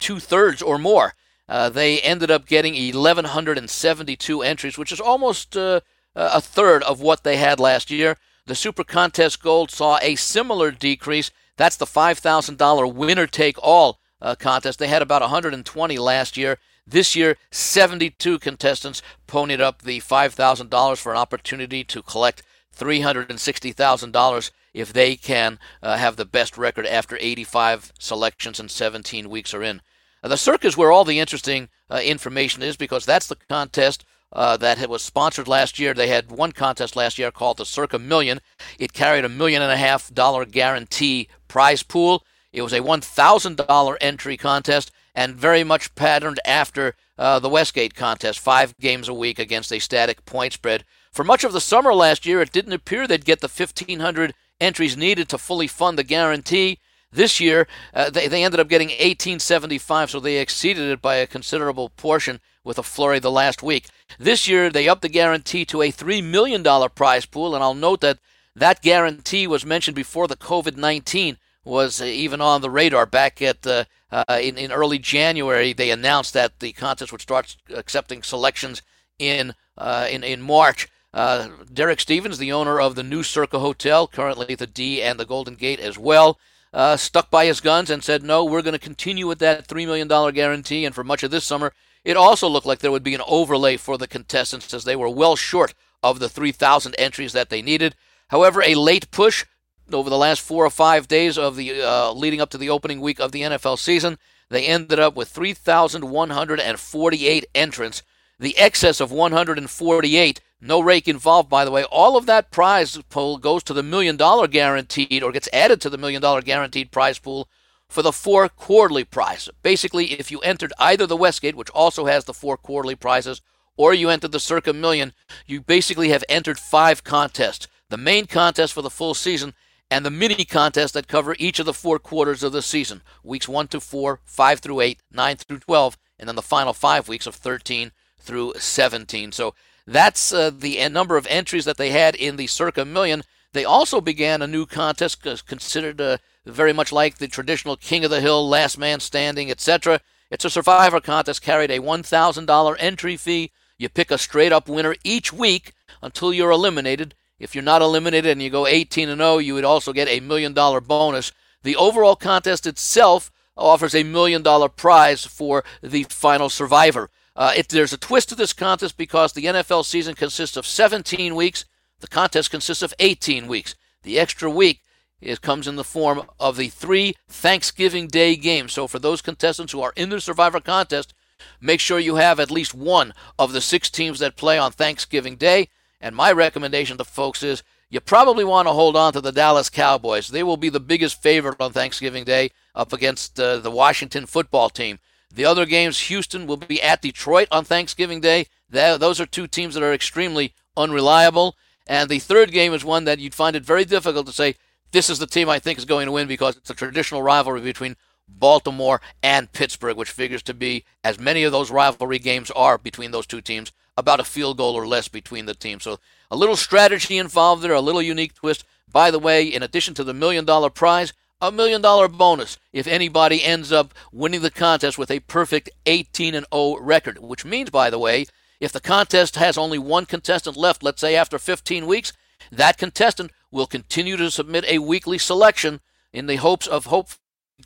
[0.00, 1.14] two thirds or more.
[1.52, 5.80] Uh, they ended up getting 1,172 entries, which is almost uh,
[6.16, 8.16] a third of what they had last year.
[8.46, 11.30] The Super Contest Gold saw a similar decrease.
[11.58, 14.78] That's the $5,000 winner take all uh, contest.
[14.78, 16.56] They had about 120 last year.
[16.86, 22.42] This year, 72 contestants ponied up the $5,000 for an opportunity to collect
[22.74, 29.52] $360,000 if they can uh, have the best record after 85 selections and 17 weeks
[29.52, 29.82] are in.
[30.22, 34.56] The Circa is where all the interesting uh, information is because that's the contest uh,
[34.56, 35.94] that was sponsored last year.
[35.94, 38.40] They had one contest last year called the Circa Million.
[38.78, 42.24] It carried a million and a half dollar guarantee prize pool.
[42.52, 48.38] It was a $1,000 entry contest and very much patterned after uh, the Westgate contest,
[48.38, 50.84] five games a week against a static point spread.
[51.12, 54.96] For much of the summer last year, it didn't appear they'd get the 1,500 entries
[54.96, 56.78] needed to fully fund the guarantee.
[57.12, 61.26] This year, uh, they, they ended up getting 1875, so they exceeded it by a
[61.26, 63.88] considerable portion with a flurry the last week.
[64.18, 68.00] This year, they upped the guarantee to a $3 million prize pool, and I'll note
[68.00, 68.18] that
[68.54, 73.06] that guarantee was mentioned before the COVID 19 was even on the radar.
[73.06, 77.56] Back at uh, uh, in, in early January, they announced that the contest would start
[77.74, 78.82] accepting selections
[79.18, 80.88] in uh, in in March.
[81.14, 85.26] Uh, Derek Stevens, the owner of the New Circa Hotel, currently the D and the
[85.26, 86.38] Golden Gate as well,
[86.72, 89.86] uh, stuck by his guns and said, "No, we're going to continue with that three
[89.86, 91.72] million dollar guarantee." And for much of this summer,
[92.04, 95.08] it also looked like there would be an overlay for the contestants as they were
[95.08, 97.94] well short of the 3,000 entries that they needed.
[98.28, 99.44] However, a late push
[99.92, 103.00] over the last four or five days of the uh, leading up to the opening
[103.00, 104.18] week of the NFL season.
[104.48, 108.02] They ended up with 3,148 entrants.
[108.38, 111.82] The excess of 148, no rake involved, by the way.
[111.84, 115.90] All of that prize pool goes to the million dollar guaranteed, or gets added to
[115.90, 117.48] the million dollar guaranteed prize pool
[117.88, 119.50] for the four quarterly prize.
[119.62, 123.42] Basically, if you entered either the Westgate, which also has the four quarterly prizes,
[123.76, 125.12] or you entered the Circa Million,
[125.46, 127.66] you basically have entered five contests.
[127.90, 129.54] The main contest for the full season
[129.90, 133.48] and the mini contests that cover each of the four quarters of the season weeks
[133.48, 137.26] 1 to 4, 5 through 8, 9 through 12, and then the final five weeks
[137.26, 139.32] of 13 through 17.
[139.32, 139.54] So
[139.86, 143.22] that's uh, the number of entries that they had in the Circa Million.
[143.52, 148.10] They also began a new contest considered uh, very much like the traditional King of
[148.10, 150.00] the Hill, Last Man Standing, etc.
[150.30, 153.50] It's a survivor contest, carried a $1,000 entry fee.
[153.78, 157.14] You pick a straight up winner each week until you're eliminated.
[157.38, 160.20] If you're not eliminated and you go 18 and 0, you would also get a
[160.20, 161.32] million dollar bonus.
[161.62, 167.10] The overall contest itself offers a million dollar prize for the final survivor.
[167.34, 171.34] Uh, it, there's a twist to this contest because the NFL season consists of 17
[171.34, 171.64] weeks.
[172.00, 173.74] The contest consists of 18 weeks.
[174.02, 174.80] The extra week
[175.20, 178.72] is, comes in the form of the three Thanksgiving Day games.
[178.72, 181.14] So for those contestants who are in the Survivor contest,
[181.60, 185.36] make sure you have at least one of the six teams that play on Thanksgiving
[185.36, 185.68] Day.
[186.00, 189.70] And my recommendation to folks is you probably want to hold on to the Dallas
[189.70, 190.28] Cowboys.
[190.28, 194.68] They will be the biggest favorite on Thanksgiving Day up against uh, the Washington football
[194.70, 194.98] team.
[195.34, 198.46] The other games, Houston will be at Detroit on Thanksgiving Day.
[198.70, 201.56] those are two teams that are extremely unreliable.
[201.86, 204.56] And the third game is one that you'd find it very difficult to say,
[204.92, 207.62] this is the team I think is going to win because it's a traditional rivalry
[207.62, 207.96] between
[208.28, 213.10] Baltimore and Pittsburgh, which figures to be, as many of those rivalry games are between
[213.10, 215.84] those two teams, about a field goal or less between the teams.
[215.84, 215.98] So
[216.30, 218.64] a little strategy involved there, a little unique twist.
[218.90, 222.86] By the way, in addition to the million dollar prize, a million dollar bonus if
[222.86, 227.68] anybody ends up winning the contest with a perfect 18 and 0 record, which means,
[227.68, 228.26] by the way,
[228.60, 232.12] if the contest has only one contestant left, let's say after 15 weeks,
[232.52, 235.80] that contestant will continue to submit a weekly selection
[236.12, 237.08] in the hopes of hope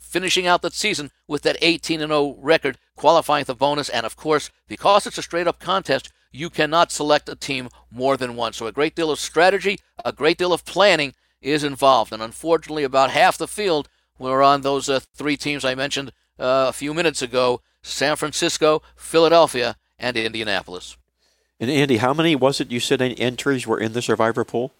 [0.01, 3.89] finishing out that season with that 18 and 0 record, qualifying for bonus.
[3.89, 8.17] And of course, because it's a straight up contest, you cannot select a team more
[8.17, 8.57] than once.
[8.57, 12.11] So a great deal of strategy, a great deal of planning is involved.
[12.11, 16.67] And unfortunately, about half the field were on those uh, three teams I mentioned uh,
[16.69, 20.97] a few minutes ago San Francisco, Philadelphia, and Indianapolis.
[21.59, 24.73] And Andy, how many was it you said entries were in the survivor pool?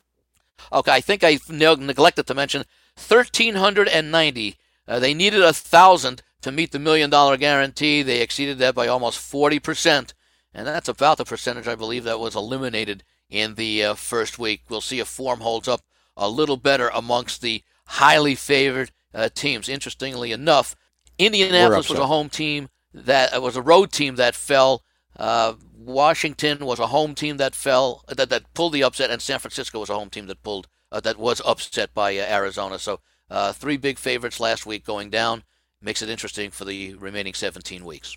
[0.71, 2.65] Okay, I think I neglected to mention
[2.95, 4.55] 1,390.
[4.87, 8.01] Uh, they needed a thousand to meet the million dollar guarantee.
[8.01, 10.13] They exceeded that by almost 40%.
[10.53, 14.61] And that's about the percentage I believe that was eliminated in the uh, first week.
[14.69, 15.81] We'll see if form holds up
[16.17, 19.69] a little better amongst the highly favored uh, teams.
[19.69, 20.75] Interestingly enough,
[21.17, 24.83] Indianapolis was a home team that uh, was a road team that fell.
[25.15, 29.39] Uh, Washington was a home team that fell that, that pulled the upset, and San
[29.39, 32.79] Francisco was a home team that pulled uh, that was upset by uh, Arizona.
[32.79, 32.99] So
[33.29, 35.43] uh, three big favorites last week going down
[35.81, 38.15] makes it interesting for the remaining 17 weeks.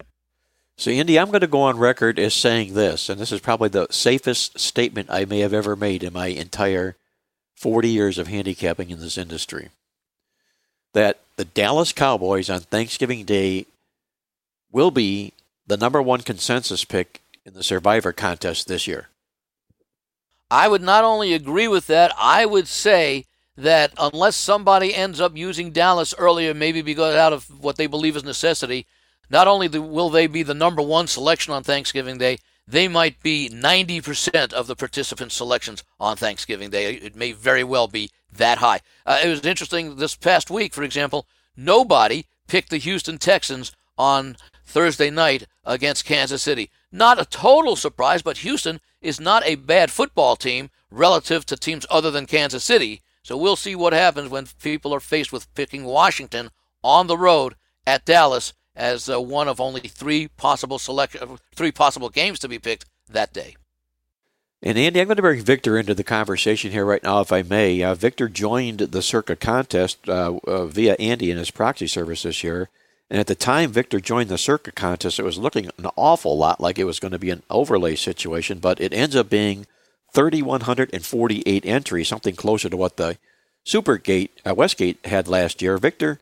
[0.78, 3.68] So, Indy, I'm going to go on record as saying this, and this is probably
[3.68, 6.96] the safest statement I may have ever made in my entire
[7.60, 9.68] 40 years of handicapping in this industry.
[10.94, 13.66] That the Dallas Cowboys on Thanksgiving Day
[14.72, 15.34] will be
[15.66, 19.08] the number one consensus pick in the Survivor contest this year.
[20.50, 23.26] I would not only agree with that, I would say
[23.58, 28.16] that unless somebody ends up using Dallas earlier, maybe because out of what they believe
[28.16, 28.86] is necessity,
[29.28, 32.38] not only will they be the number one selection on Thanksgiving Day,
[32.70, 36.94] they might be 90% of the participant selections on Thanksgiving Day.
[36.94, 38.80] It may very well be that high.
[39.04, 44.36] Uh, it was interesting this past week, for example, nobody picked the Houston Texans on
[44.64, 46.70] Thursday night against Kansas City.
[46.92, 51.86] Not a total surprise, but Houston is not a bad football team relative to teams
[51.90, 53.02] other than Kansas City.
[53.24, 56.50] So we'll see what happens when people are faced with picking Washington
[56.84, 62.08] on the road at Dallas as uh, one of only three possible selection, three possible
[62.08, 63.56] games to be picked that day.
[64.62, 67.42] And Andy, I'm going to bring Victor into the conversation here right now, if I
[67.42, 67.82] may.
[67.82, 72.44] Uh, Victor joined the Circa contest uh, uh, via Andy and his proxy service this
[72.44, 72.68] year.
[73.08, 76.60] And at the time Victor joined the Circa contest, it was looking an awful lot
[76.60, 79.66] like it was going to be an overlay situation, but it ends up being
[80.12, 83.16] 3,148 entries, something closer to what the
[83.66, 85.78] Supergate, uh, Westgate had last year.
[85.78, 86.20] Victor,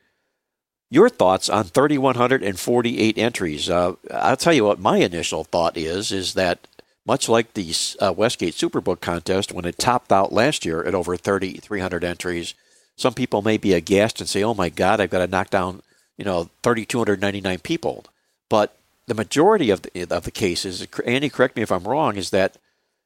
[0.91, 3.68] your thoughts on 3,148 entries?
[3.68, 6.66] Uh, I'll tell you what my initial thought is, is that
[7.05, 11.16] much like the uh, Westgate Superbook contest, when it topped out last year at over
[11.16, 12.55] 3,300 entries,
[12.97, 15.82] some people may be aghast and say, "Oh my God, I've got to knock down,
[16.18, 18.05] you know, 3,299 people."
[18.51, 18.76] But
[19.07, 22.57] the majority of the, of the cases, Andy, correct me if I'm wrong, is that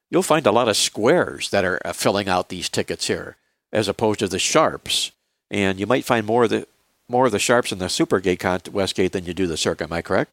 [0.09, 3.37] you'll find a lot of squares that are uh, filling out these tickets here,
[3.71, 5.11] as opposed to the sharps.
[5.49, 6.67] And you might find more of the
[7.09, 9.83] more of the sharps in the Supergate Westgate than you do the Circa.
[9.83, 10.31] Am I correct?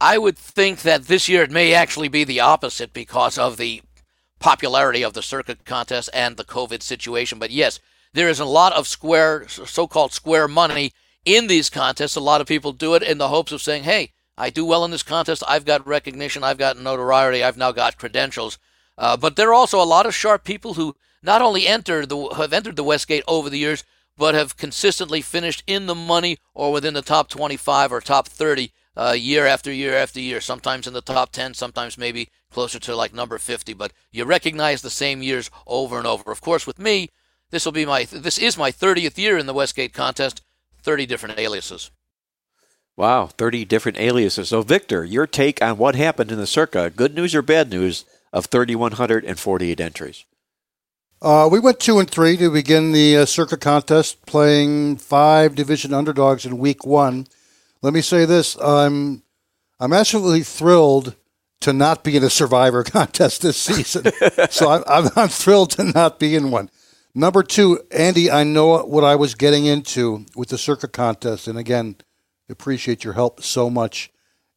[0.00, 3.82] I would think that this year it may actually be the opposite because of the
[4.40, 7.38] popularity of the Circa contest and the COVID situation.
[7.38, 7.78] But yes,
[8.12, 10.92] there is a lot of square, so-called square money
[11.24, 12.16] in these contests.
[12.16, 14.84] A lot of people do it in the hopes of saying, "Hey, I do well
[14.84, 15.42] in this contest.
[15.46, 16.42] I've got recognition.
[16.42, 17.42] I've got notoriety.
[17.44, 18.58] I've now got credentials."
[18.98, 22.28] Uh, but there are also a lot of sharp people who not only enter the
[22.36, 23.84] have entered the Westgate over the years,
[24.16, 28.72] but have consistently finished in the money or within the top 25 or top 30
[28.96, 32.94] uh, year after year after year, sometimes in the top 10, sometimes maybe closer to
[32.94, 36.30] like number 50, but you recognize the same years over and over.
[36.30, 37.08] Of course, with me,
[37.50, 40.42] this will be my this is my 30th year in the Westgate contest,
[40.82, 41.90] 30 different aliases.
[42.96, 44.50] Wow, 30 different aliases.
[44.50, 48.04] So, Victor, your take on what happened in the Circa, good news or bad news,
[48.32, 50.24] of 3,148 entries?
[51.22, 55.94] Uh, we went two and three to begin the uh, Circa contest, playing five division
[55.94, 57.28] underdogs in week one.
[57.80, 59.22] Let me say this: I'm
[59.78, 61.14] I'm absolutely thrilled
[61.60, 64.10] to not be in a Survivor contest this season.
[64.50, 66.70] so I'm, I'm, I'm thrilled to not be in one.
[67.14, 71.56] Number two, Andy, I know what I was getting into with the Circa contest, and
[71.56, 71.94] again,
[72.48, 74.10] appreciate your help so much.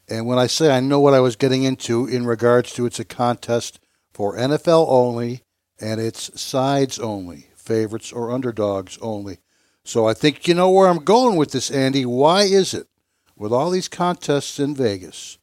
[0.10, 3.00] And when I say I know what I was getting into in regards to it's
[3.00, 3.80] a contest
[4.12, 5.44] for NFL only
[5.80, 9.40] and it's sides only, favorites or underdogs only.
[9.84, 12.06] So I think you know where I'm going with this, Andy.
[12.06, 12.88] Why is it
[13.36, 15.38] with all these contests in Vegas,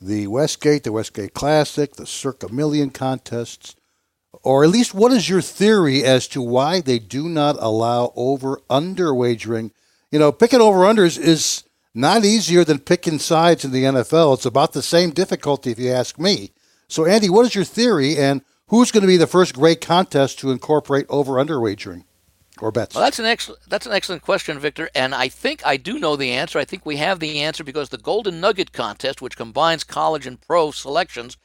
[0.00, 3.74] the Westgate, the Westgate Classic, the Circa Million contests,
[4.42, 8.60] or at least what is your theory as to why they do not allow over
[8.70, 9.72] under wagering?
[10.12, 11.64] You know, picking over unders is
[11.94, 14.34] not easier than picking sides in the NFL.
[14.34, 16.52] It's about the same difficulty if you ask me.
[16.88, 20.38] So, Andy, what is your theory and who's going to be the first great contest
[20.40, 22.04] to incorporate over under wagering?
[22.60, 22.94] or bets?
[22.94, 26.16] Well, that's an excellent that's an excellent question, Victor, and I think I do know
[26.16, 26.58] the answer.
[26.58, 30.40] I think we have the answer because the Golden Nugget contest, which combines college and
[30.40, 31.36] pro selections,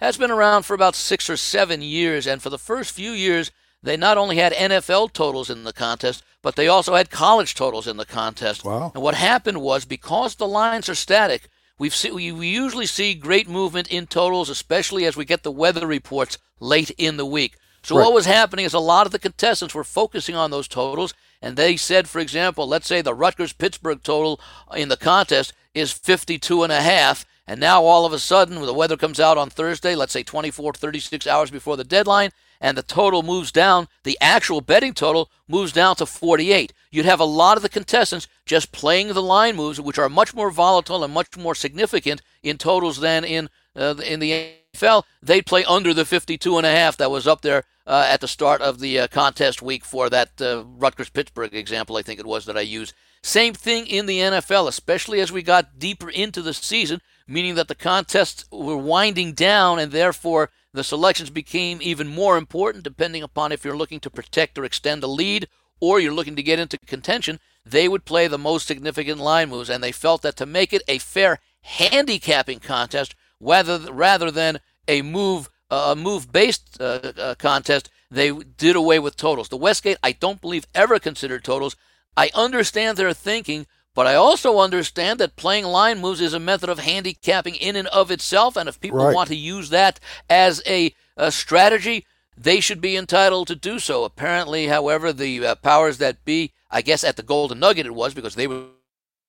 [0.00, 3.50] has been around for about six or seven years, and for the first few years,
[3.82, 7.86] they not only had NFL totals in the contest, but they also had college totals
[7.86, 8.64] in the contest.
[8.64, 8.92] Wow.
[8.94, 11.48] And what happened was because the lines are static,
[11.78, 15.50] we've see, we, we usually see great movement in totals, especially as we get the
[15.50, 17.56] weather reports late in the week.
[17.82, 18.04] So right.
[18.04, 21.56] what was happening is a lot of the contestants were focusing on those totals, and
[21.56, 24.40] they said, for example, let's say the Rutgers Pittsburgh total
[24.74, 28.66] in the contest is 52 and a half, and now all of a sudden, when
[28.66, 32.30] the weather comes out on Thursday, let's say 24, 36 hours before the deadline,
[32.60, 36.72] and the total moves down, the actual betting total moves down to 48.
[36.90, 40.34] You'd have a lot of the contestants just playing the line moves, which are much
[40.34, 45.04] more volatile and much more significant in totals than in uh, in the NFL.
[45.22, 48.28] They'd play under the 52 and a half that was up there uh, at the
[48.28, 52.26] start of the uh, contest week for that uh, Rutgers Pittsburgh example, I think it
[52.26, 52.92] was that I used.
[53.22, 57.68] Same thing in the NFL, especially as we got deeper into the season, meaning that
[57.68, 63.52] the contests were winding down and therefore the selections became even more important depending upon
[63.52, 65.48] if you're looking to protect or extend a lead
[65.80, 67.40] or you're looking to get into contention.
[67.64, 70.82] They would play the most significant line moves, and they felt that to make it
[70.88, 77.90] a fair handicapping contest rather, rather than a move a move based uh, uh, contest,
[78.10, 79.50] they did away with totals.
[79.50, 81.76] The Westgate, I don't believe, ever considered totals.
[82.16, 83.66] I understand their thinking,
[83.98, 87.88] but I also understand that playing line moves is a method of handicapping in and
[87.88, 88.56] of itself.
[88.56, 89.12] And if people right.
[89.12, 89.98] want to use that
[90.30, 94.04] as a, a, strategy, they should be entitled to do so.
[94.04, 98.14] Apparently, however, the uh, powers that be, I guess at the Golden Nugget it was
[98.14, 98.66] because they were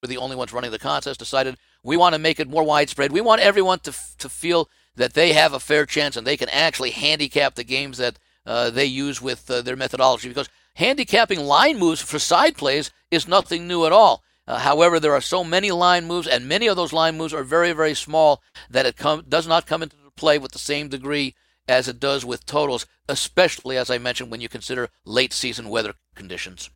[0.06, 3.10] the only ones running the contest, decided, We want to make it more widespread.
[3.10, 6.48] We want everyone to, to feel that they have a fair chance and they can
[6.48, 11.76] actually handicap the games that uh, they use with uh, their methodology because handicapping line
[11.76, 14.22] moves for side plays is nothing new at all.
[14.50, 17.44] Uh, however, there are so many line moves, and many of those line moves are
[17.44, 21.36] very, very small that it com- does not come into play with the same degree
[21.68, 25.94] as it does with totals, especially, as I mentioned, when you consider late season weather
[26.16, 26.68] conditions.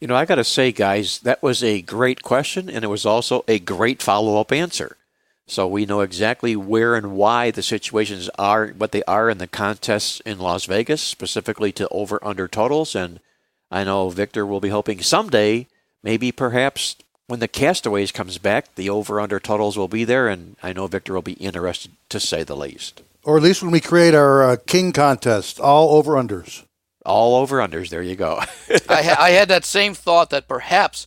[0.00, 3.04] You know, I got to say, guys, that was a great question, and it was
[3.04, 4.96] also a great follow up answer.
[5.48, 9.48] So we know exactly where and why the situations are what they are in the
[9.48, 12.94] contests in Las Vegas, specifically to over under totals.
[12.94, 13.18] And
[13.72, 15.66] I know Victor will be hoping someday,
[16.02, 16.96] maybe perhaps
[17.26, 20.28] when the Castaways comes back, the over under totals will be there.
[20.28, 23.02] And I know Victor will be interested to say the least.
[23.24, 26.64] Or at least when we create our uh, King contest, all over unders.
[27.06, 27.88] All over unders.
[27.88, 28.38] There you go.
[28.88, 31.06] I, ha- I had that same thought that perhaps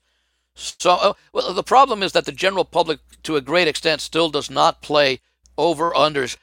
[0.55, 4.29] so, uh, well, the problem is that the general public, to a great extent, still
[4.29, 5.19] does not play
[5.57, 6.37] over unders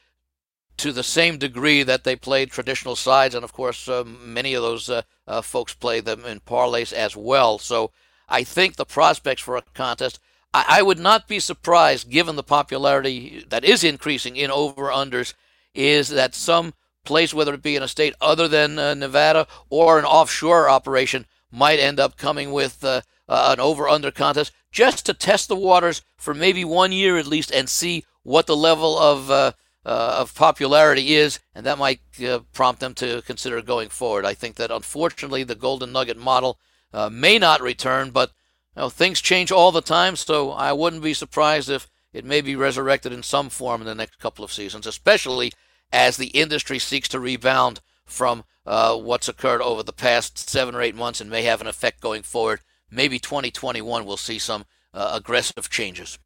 [0.78, 4.62] to the same degree that they played traditional sides, and of course, uh, many of
[4.62, 7.58] those uh, uh, folks play them in parlays as well.
[7.58, 7.90] So,
[8.28, 10.18] I think the prospects for a contest.
[10.54, 15.34] I, I would not be surprised, given the popularity that is increasing in over unders,
[15.74, 19.98] is that some place, whether it be in a state other than uh, Nevada or
[19.98, 25.04] an offshore operation, might end up coming with uh, uh, an over under contest just
[25.06, 28.98] to test the waters for maybe one year at least and see what the level
[28.98, 29.52] of uh,
[29.84, 34.24] uh, of popularity is, and that might uh, prompt them to consider going forward.
[34.24, 36.58] I think that unfortunately the Golden Nugget model
[36.92, 38.30] uh, may not return, but
[38.76, 42.40] you know, things change all the time, so I wouldn't be surprised if it may
[42.40, 45.52] be resurrected in some form in the next couple of seasons, especially
[45.92, 50.82] as the industry seeks to rebound from uh, what's occurred over the past seven or
[50.82, 52.60] eight months and may have an effect going forward
[52.92, 54.64] maybe 2021 we'll see some
[54.94, 56.18] uh, aggressive changes.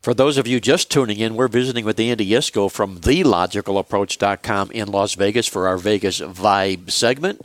[0.00, 4.88] For those of you just tuning in, we're visiting with Andy Iskoe from TheLogicalApproach.com in
[4.88, 7.44] Las Vegas for our Vegas Vibe segment.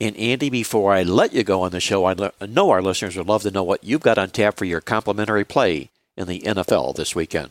[0.00, 2.14] And Andy, before I let you go on the show, I
[2.46, 5.44] know our listeners would love to know what you've got on tap for your complimentary
[5.44, 7.50] play in the NFL this weekend.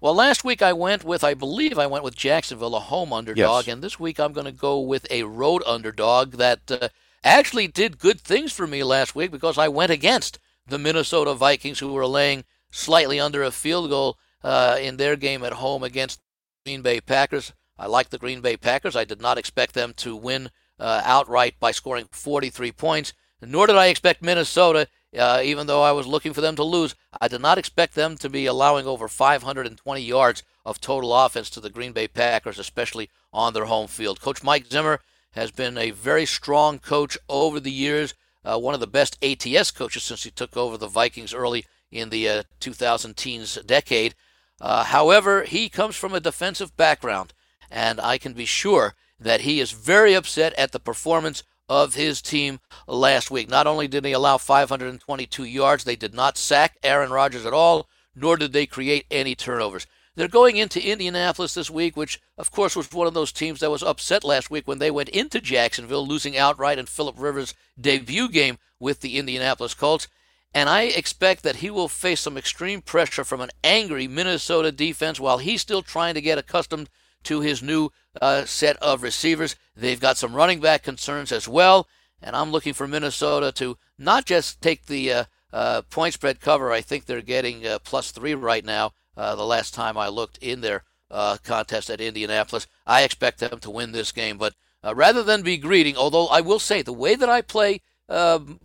[0.00, 3.66] Well, last week I went with, I believe I went with Jacksonville, a home underdog,
[3.66, 3.72] yes.
[3.72, 6.88] and this week I'm going to go with a road underdog that uh,
[7.24, 11.78] actually did good things for me last week because I went against the Minnesota Vikings,
[11.78, 16.20] who were laying slightly under a field goal uh, in their game at home against
[16.64, 17.52] Green Bay Packers.
[17.78, 18.96] I like the Green Bay Packers.
[18.96, 23.76] I did not expect them to win uh, outright by scoring 43 points, nor did
[23.76, 26.94] I expect Minnesota, uh, even though I was looking for them to lose.
[27.20, 31.60] I did not expect them to be allowing over 520 yards of total offense to
[31.60, 34.20] the Green Bay Packers, especially on their home field.
[34.20, 35.00] Coach Mike Zimmer
[35.32, 38.14] has been a very strong coach over the years,
[38.44, 42.10] uh, one of the best ATS coaches since he took over the Vikings early in
[42.10, 44.14] the uh, 2000 teens decade.
[44.60, 47.32] Uh, however, he comes from a defensive background,
[47.70, 52.22] and I can be sure that he is very upset at the performance of his
[52.22, 53.48] team last week.
[53.48, 57.88] Not only did they allow 522 yards, they did not sack Aaron Rodgers at all,
[58.14, 59.86] nor did they create any turnovers.
[60.14, 63.70] They're going into Indianapolis this week, which, of course, was one of those teams that
[63.70, 68.30] was upset last week when they went into Jacksonville, losing outright in Philip Rivers' debut
[68.30, 70.08] game with the Indianapolis Colts.
[70.54, 75.20] And I expect that he will face some extreme pressure from an angry Minnesota defense
[75.20, 76.88] while he's still trying to get accustomed
[77.24, 77.90] to his new
[78.20, 79.56] uh, set of receivers.
[79.76, 81.88] They've got some running back concerns as well.
[82.22, 86.72] And I'm looking for Minnesota to not just take the uh, uh, point spread cover.
[86.72, 90.38] I think they're getting uh, plus three right now uh, the last time I looked
[90.38, 92.66] in their uh, contest at Indianapolis.
[92.86, 94.54] I expect them to win this game, but
[94.94, 98.60] rather than be greedy, although I will say the way that I play um,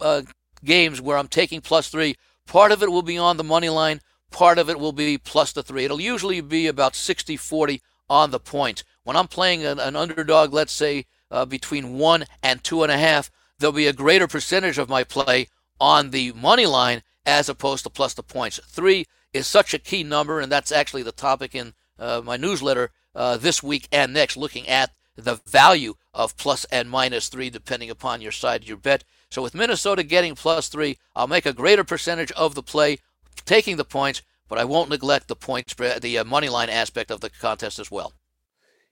[0.64, 2.16] games where I'm taking plus three,
[2.48, 5.52] part of it will be on the money line, part of it will be plus
[5.52, 5.86] the three.
[5.86, 7.82] It'll usually be about 60 40
[8.12, 8.84] on the point.
[9.06, 12.98] When I'm playing an, an underdog, let's say uh, between one and two and a
[12.98, 15.48] half, there'll be a greater percentage of my play
[15.80, 18.60] on the money line as opposed to plus the points.
[18.68, 22.92] Three is such a key number, and that's actually the topic in uh, my newsletter
[23.16, 27.90] uh, this week and next, looking at the value of plus and minus three, depending
[27.90, 29.06] upon your side of your bet.
[29.30, 32.98] So with Minnesota getting plus three, I'll make a greater percentage of the play,
[33.46, 34.22] taking the points,
[34.52, 37.80] but I won't neglect the point spread, the uh, money line aspect of the contest
[37.80, 38.12] as well.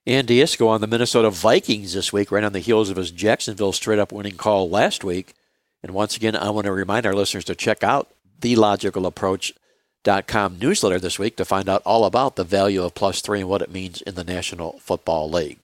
[0.07, 3.73] Andy Iskoe on the Minnesota Vikings this week, right on the heels of his Jacksonville
[3.73, 5.33] straight up winning call last week.
[5.83, 8.07] And once again, I want to remind our listeners to check out
[8.39, 9.51] the logical approach
[10.27, 13.49] com newsletter this week to find out all about the value of plus three and
[13.49, 15.59] what it means in the National Football League.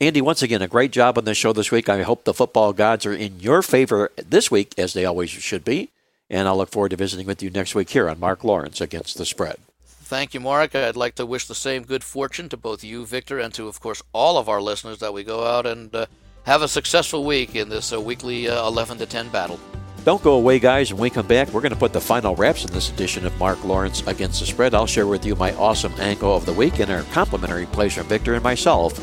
[0.00, 1.88] Andy, once again, a great job on the show this week.
[1.88, 5.64] I hope the football gods are in your favor this week, as they always should
[5.64, 5.90] be.
[6.28, 9.16] And I'll look forward to visiting with you next week here on Mark Lawrence Against
[9.16, 9.56] the Spread.
[9.84, 10.74] Thank you, Mark.
[10.74, 13.80] I'd like to wish the same good fortune to both you, Victor, and to, of
[13.80, 16.06] course, all of our listeners that we go out and uh,
[16.44, 19.58] have a successful week in this uh, weekly uh, 11 to 10 battle.
[20.04, 20.92] Don't go away, guys.
[20.92, 23.36] When we come back, we're going to put the final wraps in this edition of
[23.40, 24.72] Mark Lawrence Against the Spread.
[24.72, 28.06] I'll share with you my awesome angle of the week and our complimentary plays from
[28.06, 28.96] Victor and myself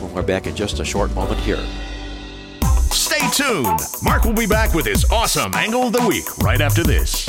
[0.00, 1.58] when we're back in just a short moment here.
[3.34, 3.80] Tuned.
[4.00, 7.28] Mark will be back with his awesome angle of the week right after this.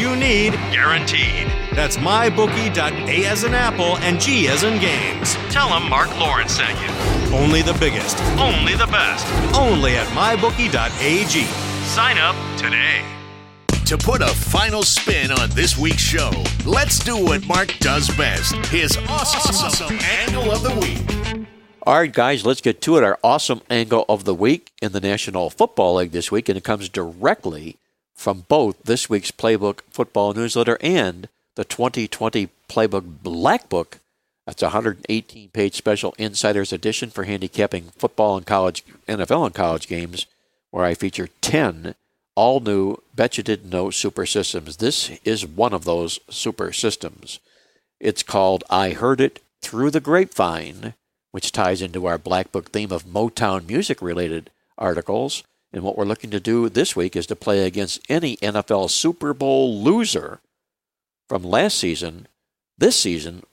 [0.01, 1.45] you need guaranteed.
[1.75, 5.35] That's mybookie.a as in apple and G as in games.
[5.51, 7.37] Tell them Mark Lawrence sent you.
[7.37, 11.45] Only the biggest, only the best, only at mybookie.ag.
[11.85, 13.05] Sign up today.
[13.85, 16.31] To put a final spin on this week's show,
[16.65, 21.47] let's do what Mark does best his awesome, awesome angle of the week.
[21.83, 23.03] All right, guys, let's get to it.
[23.03, 26.63] Our awesome angle of the week in the National Football League this week, and it
[26.63, 27.77] comes directly
[28.21, 33.97] from both this week's Playbook Football Newsletter and the 2020 Playbook Black Book.
[34.45, 39.87] That's a 118 page special insiders edition for handicapping football and college, NFL and college
[39.87, 40.27] games,
[40.69, 41.95] where I feature 10
[42.35, 44.77] all new Bet You Didn't Know super systems.
[44.77, 47.39] This is one of those super systems.
[47.99, 50.93] It's called I Heard It Through the Grapevine,
[51.31, 55.43] which ties into our Black Book theme of Motown music related articles.
[55.73, 59.33] And what we're looking to do this week is to play against any NFL Super
[59.33, 60.39] Bowl loser
[61.29, 62.27] from last season,
[62.77, 63.43] this season,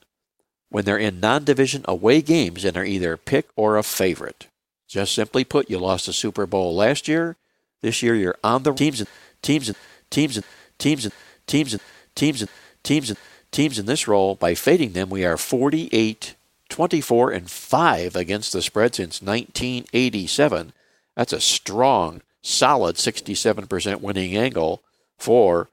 [0.68, 4.48] when they're in non division away games and are either a pick or a favorite.
[4.88, 7.36] Just simply put, you lost the Super Bowl last year.
[7.82, 9.08] This year you're on the teams and
[9.42, 9.76] teams and
[10.10, 10.46] teams and
[10.78, 11.12] teams and
[11.46, 11.82] teams and
[12.16, 12.50] teams and
[12.82, 13.18] teams and
[13.52, 15.10] teams in this role by fading them.
[15.10, 16.34] We are 48
[16.68, 20.72] 24 and 5 against the spread since 1987.
[21.18, 24.84] That's a strong, solid 67% winning angle
[25.18, 25.68] for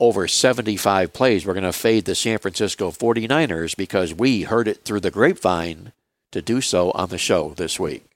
[0.00, 1.44] over 75 plays.
[1.44, 5.92] We're going to fade the San Francisco 49ers because we heard it through the grapevine
[6.32, 8.06] to do so on the show this week.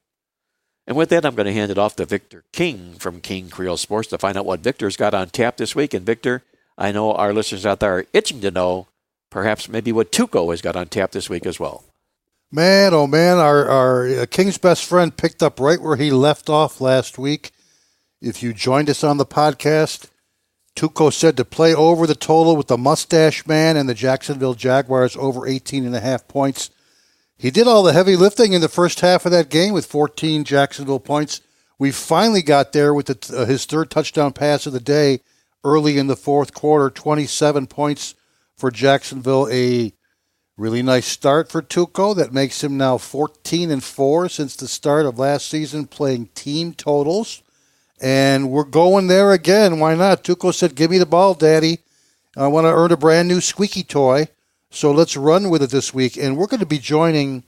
[0.86, 3.76] And with that, I'm going to hand it off to Victor King from King Creole
[3.76, 5.92] Sports to find out what Victor's got on tap this week.
[5.92, 6.44] And Victor,
[6.78, 8.88] I know our listeners out there are itching to know
[9.28, 11.84] perhaps maybe what Tuco has got on tap this week as well.
[12.52, 16.50] Man, oh man, our, our uh, King's best friend picked up right where he left
[16.50, 17.52] off last week.
[18.20, 20.10] If you joined us on the podcast,
[20.74, 25.16] Tuco said to play over the total with the Mustache Man and the Jacksonville Jaguars
[25.16, 26.70] over 18 and a half points.
[27.38, 30.42] He did all the heavy lifting in the first half of that game with 14
[30.42, 31.40] Jacksonville points.
[31.78, 35.20] We finally got there with the, uh, his third touchdown pass of the day
[35.62, 38.16] early in the fourth quarter, 27 points
[38.56, 39.92] for Jacksonville, a
[40.60, 42.14] Really nice start for Tuco.
[42.14, 46.74] That makes him now 14 and 4 since the start of last season playing team
[46.74, 47.42] totals.
[47.98, 49.80] And we're going there again.
[49.80, 50.22] Why not?
[50.22, 51.78] Tuco said, Give me the ball, Daddy.
[52.36, 54.28] I want to earn a brand new squeaky toy.
[54.68, 56.18] So let's run with it this week.
[56.18, 57.44] And we're going to be joining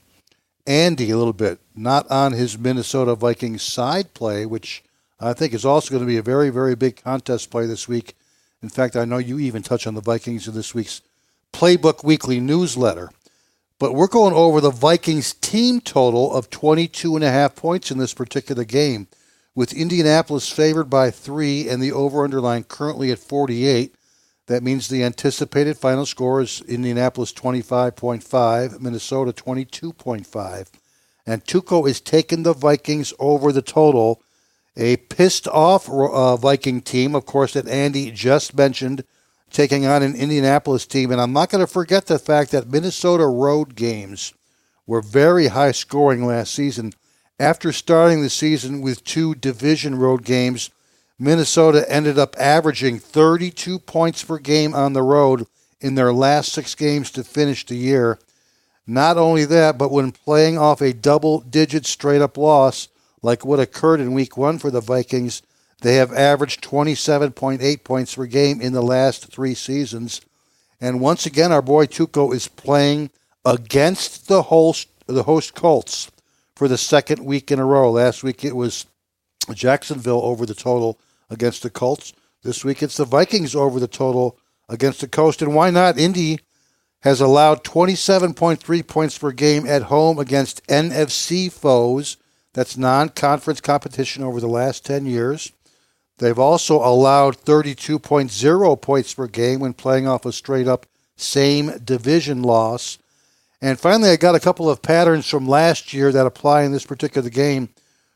[0.65, 4.83] Andy a little bit, not on his Minnesota Vikings side play, which
[5.19, 8.15] I think is also going to be a very, very big contest play this week.
[8.63, 11.01] In fact, I know you even touch on the Vikings in this week's
[11.53, 13.09] Playbook Weekly newsletter.
[13.79, 17.97] But we're going over the Vikings team total of 22 and a half points in
[17.97, 19.07] this particular game,
[19.55, 23.95] with Indianapolis favored by three and the over underline currently at 48.
[24.47, 30.67] That means the anticipated final score is Indianapolis 25.5, Minnesota 22.5.
[31.25, 34.21] And Tuco is taking the Vikings over the total.
[34.75, 39.05] A pissed off uh, Viking team, of course, that Andy just mentioned,
[39.53, 41.11] taking on an Indianapolis team.
[41.11, 44.33] And I'm not going to forget the fact that Minnesota road games
[44.85, 46.91] were very high scoring last season.
[47.39, 50.69] After starting the season with two division road games,
[51.17, 55.45] Minnesota ended up averaging 32 points per game on the road
[55.79, 58.19] in their last six games to finish the year.
[58.85, 62.89] Not only that, but when playing off a double digit straight up loss,
[63.21, 65.41] like what occurred in week one for the Vikings,
[65.83, 70.21] they have averaged 27.8 points per game in the last three seasons.
[70.79, 73.11] And once again, our boy Tuco is playing
[73.43, 76.09] against the host, the host Colts
[76.55, 77.91] for the second week in a row.
[77.91, 78.85] Last week it was
[79.53, 82.13] Jacksonville over the total against the Colts.
[82.43, 84.37] This week it's the Vikings over the total
[84.69, 85.41] against the Colts.
[85.41, 85.99] And why not?
[85.99, 86.39] Indy
[87.01, 92.15] has allowed 27.3 points per game at home against NFC foes.
[92.53, 95.51] That's non conference competition over the last 10 years.
[96.17, 100.85] They've also allowed 32.0 points per game when playing off a straight up
[101.15, 102.97] same division loss.
[103.61, 106.85] And finally, I got a couple of patterns from last year that apply in this
[106.85, 107.69] particular game.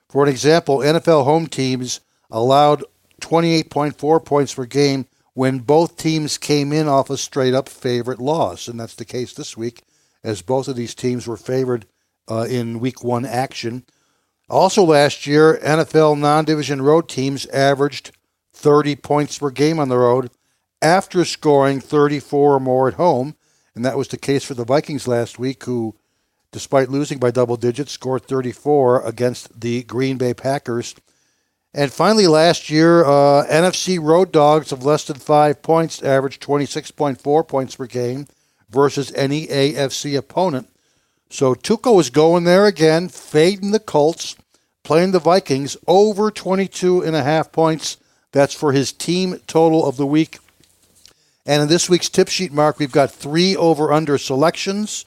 [0.10, 2.84] For an example, NFL home teams allowed
[3.22, 8.68] 28.4 points per game when both teams came in off a straight up favorite loss.
[8.68, 9.84] And that's the case this week,
[10.24, 11.86] as both of these teams were favored
[12.30, 13.86] uh, in week one action.
[14.50, 18.12] Also, last year, NFL non division road teams averaged
[18.54, 20.32] 30 points per game on the road
[20.82, 23.36] after scoring 34 or more at home.
[23.76, 25.96] And that was the case for the Vikings last week, who,
[26.52, 30.96] despite losing by double digits, scored 34 against the Green Bay Packers.
[31.74, 37.48] And finally, last year, uh, NFC road dogs of less than five points averaged 26.4
[37.48, 38.28] points per game
[38.70, 40.70] versus any AFC opponent.
[41.30, 44.36] So Tuco is going there again, fading the Colts,
[44.84, 47.98] playing the Vikings over 22 and a half points.
[48.32, 50.40] That's for his team total of the week.
[51.46, 55.06] And in this week's tip sheet, Mark, we've got three over under selections,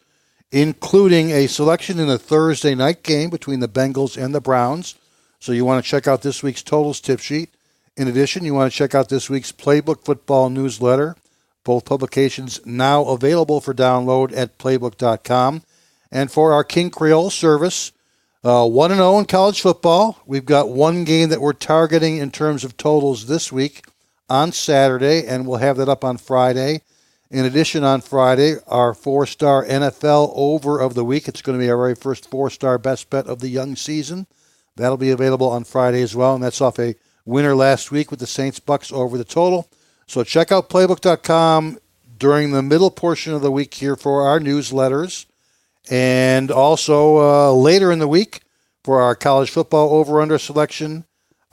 [0.50, 4.94] including a selection in a Thursday night game between the Bengals and the Browns.
[5.38, 7.50] So you want to check out this week's totals tip sheet.
[7.96, 11.16] In addition, you want to check out this week's Playbook Football newsletter.
[11.64, 15.62] Both publications now available for download at playbook.com.
[16.12, 17.92] And for our King Creole service,
[18.42, 20.18] uh, 1 0 in college football.
[20.26, 23.84] We've got one game that we're targeting in terms of totals this week
[24.28, 26.82] on Saturday, and we'll have that up on Friday.
[27.30, 31.28] In addition, on Friday, our four star NFL over of the week.
[31.28, 34.26] It's going to be our very first four star best bet of the young season.
[34.76, 36.94] That'll be available on Friday as well, and that's off a
[37.24, 39.68] winner last week with the Saints Bucks over the total.
[40.06, 41.78] So check out playbook.com
[42.18, 45.26] during the middle portion of the week here for our newsletters,
[45.90, 48.40] and also uh, later in the week
[48.84, 51.04] for our college football over under selection,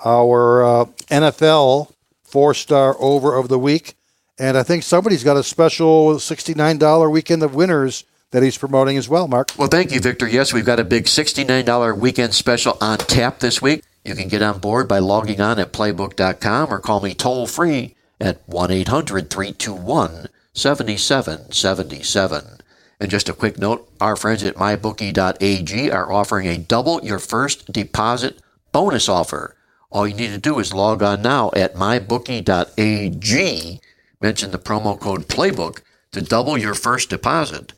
[0.05, 1.91] our uh, NFL
[2.23, 3.95] four star over of the week,
[4.37, 9.09] and I think somebody's got a special $69 weekend of winners that he's promoting as
[9.09, 9.51] well, Mark.
[9.57, 10.27] Well, thank you, Victor.
[10.27, 13.83] Yes, we've got a big $69 weekend special on tap this week.
[14.03, 17.95] You can get on board by logging on at playbook.com or call me toll free
[18.19, 22.57] at 1 800 321 7777.
[22.99, 27.71] And just a quick note our friends at mybookie.ag are offering a double your first
[27.71, 28.39] deposit
[28.71, 29.55] bonus offer.
[29.89, 33.79] All you need to do is log on now at mybookie.ag,
[34.19, 35.81] mention the promo code PLAYBOOK
[36.11, 37.73] to double your first deposit.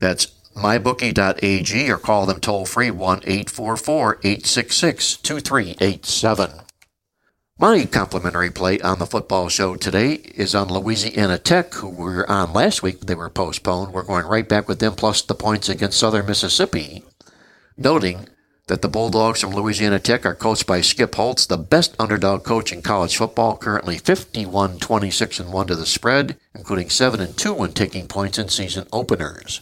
[0.00, 6.61] That's mybookie.ag or call them toll free 1 844 866 2387.
[7.58, 12.52] My complimentary play on the football show today is on Louisiana Tech, who were on
[12.52, 13.00] last week.
[13.02, 13.92] They were postponed.
[13.92, 17.04] We're going right back with them plus the points against Southern Mississippi.
[17.76, 18.26] Noting
[18.66, 22.72] that the Bulldogs from Louisiana Tech are coached by Skip Holtz, the best underdog coach
[22.72, 27.52] in college football, currently 51 26 and 1 to the spread, including 7 and 2
[27.52, 29.60] when taking points in season openers.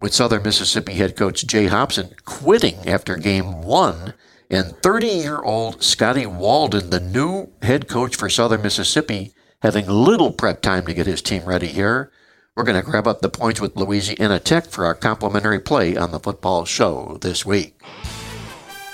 [0.00, 4.14] With Southern Mississippi head coach Jay Hopson quitting after game 1
[4.52, 9.32] and 30 year old Scotty Walden, the new head coach for Southern Mississippi,
[9.62, 12.12] having little prep time to get his team ready here.
[12.54, 16.10] We're going to grab up the points with Louisiana Tech for our complimentary play on
[16.10, 17.80] the football show this week.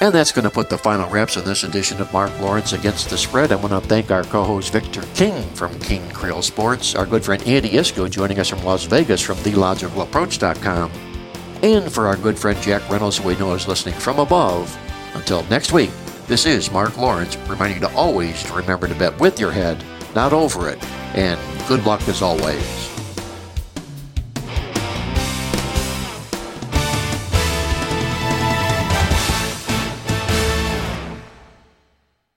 [0.01, 3.11] And that's going to put the final wraps on this edition of Mark Lawrence Against
[3.11, 3.51] the Spread.
[3.51, 7.25] I want to thank our co host Victor King from King Creole Sports, our good
[7.25, 10.93] friend Andy Iskoe joining us from Las Vegas from TheLogicalApproach.com,
[11.65, 14.79] and for our good friend Jack Reynolds, who we know is listening from above.
[15.15, 15.91] Until next week,
[16.27, 19.83] this is Mark Lawrence reminding you to always remember to bet with your head,
[20.15, 20.83] not over it,
[21.15, 21.39] and
[21.69, 22.88] good luck as always.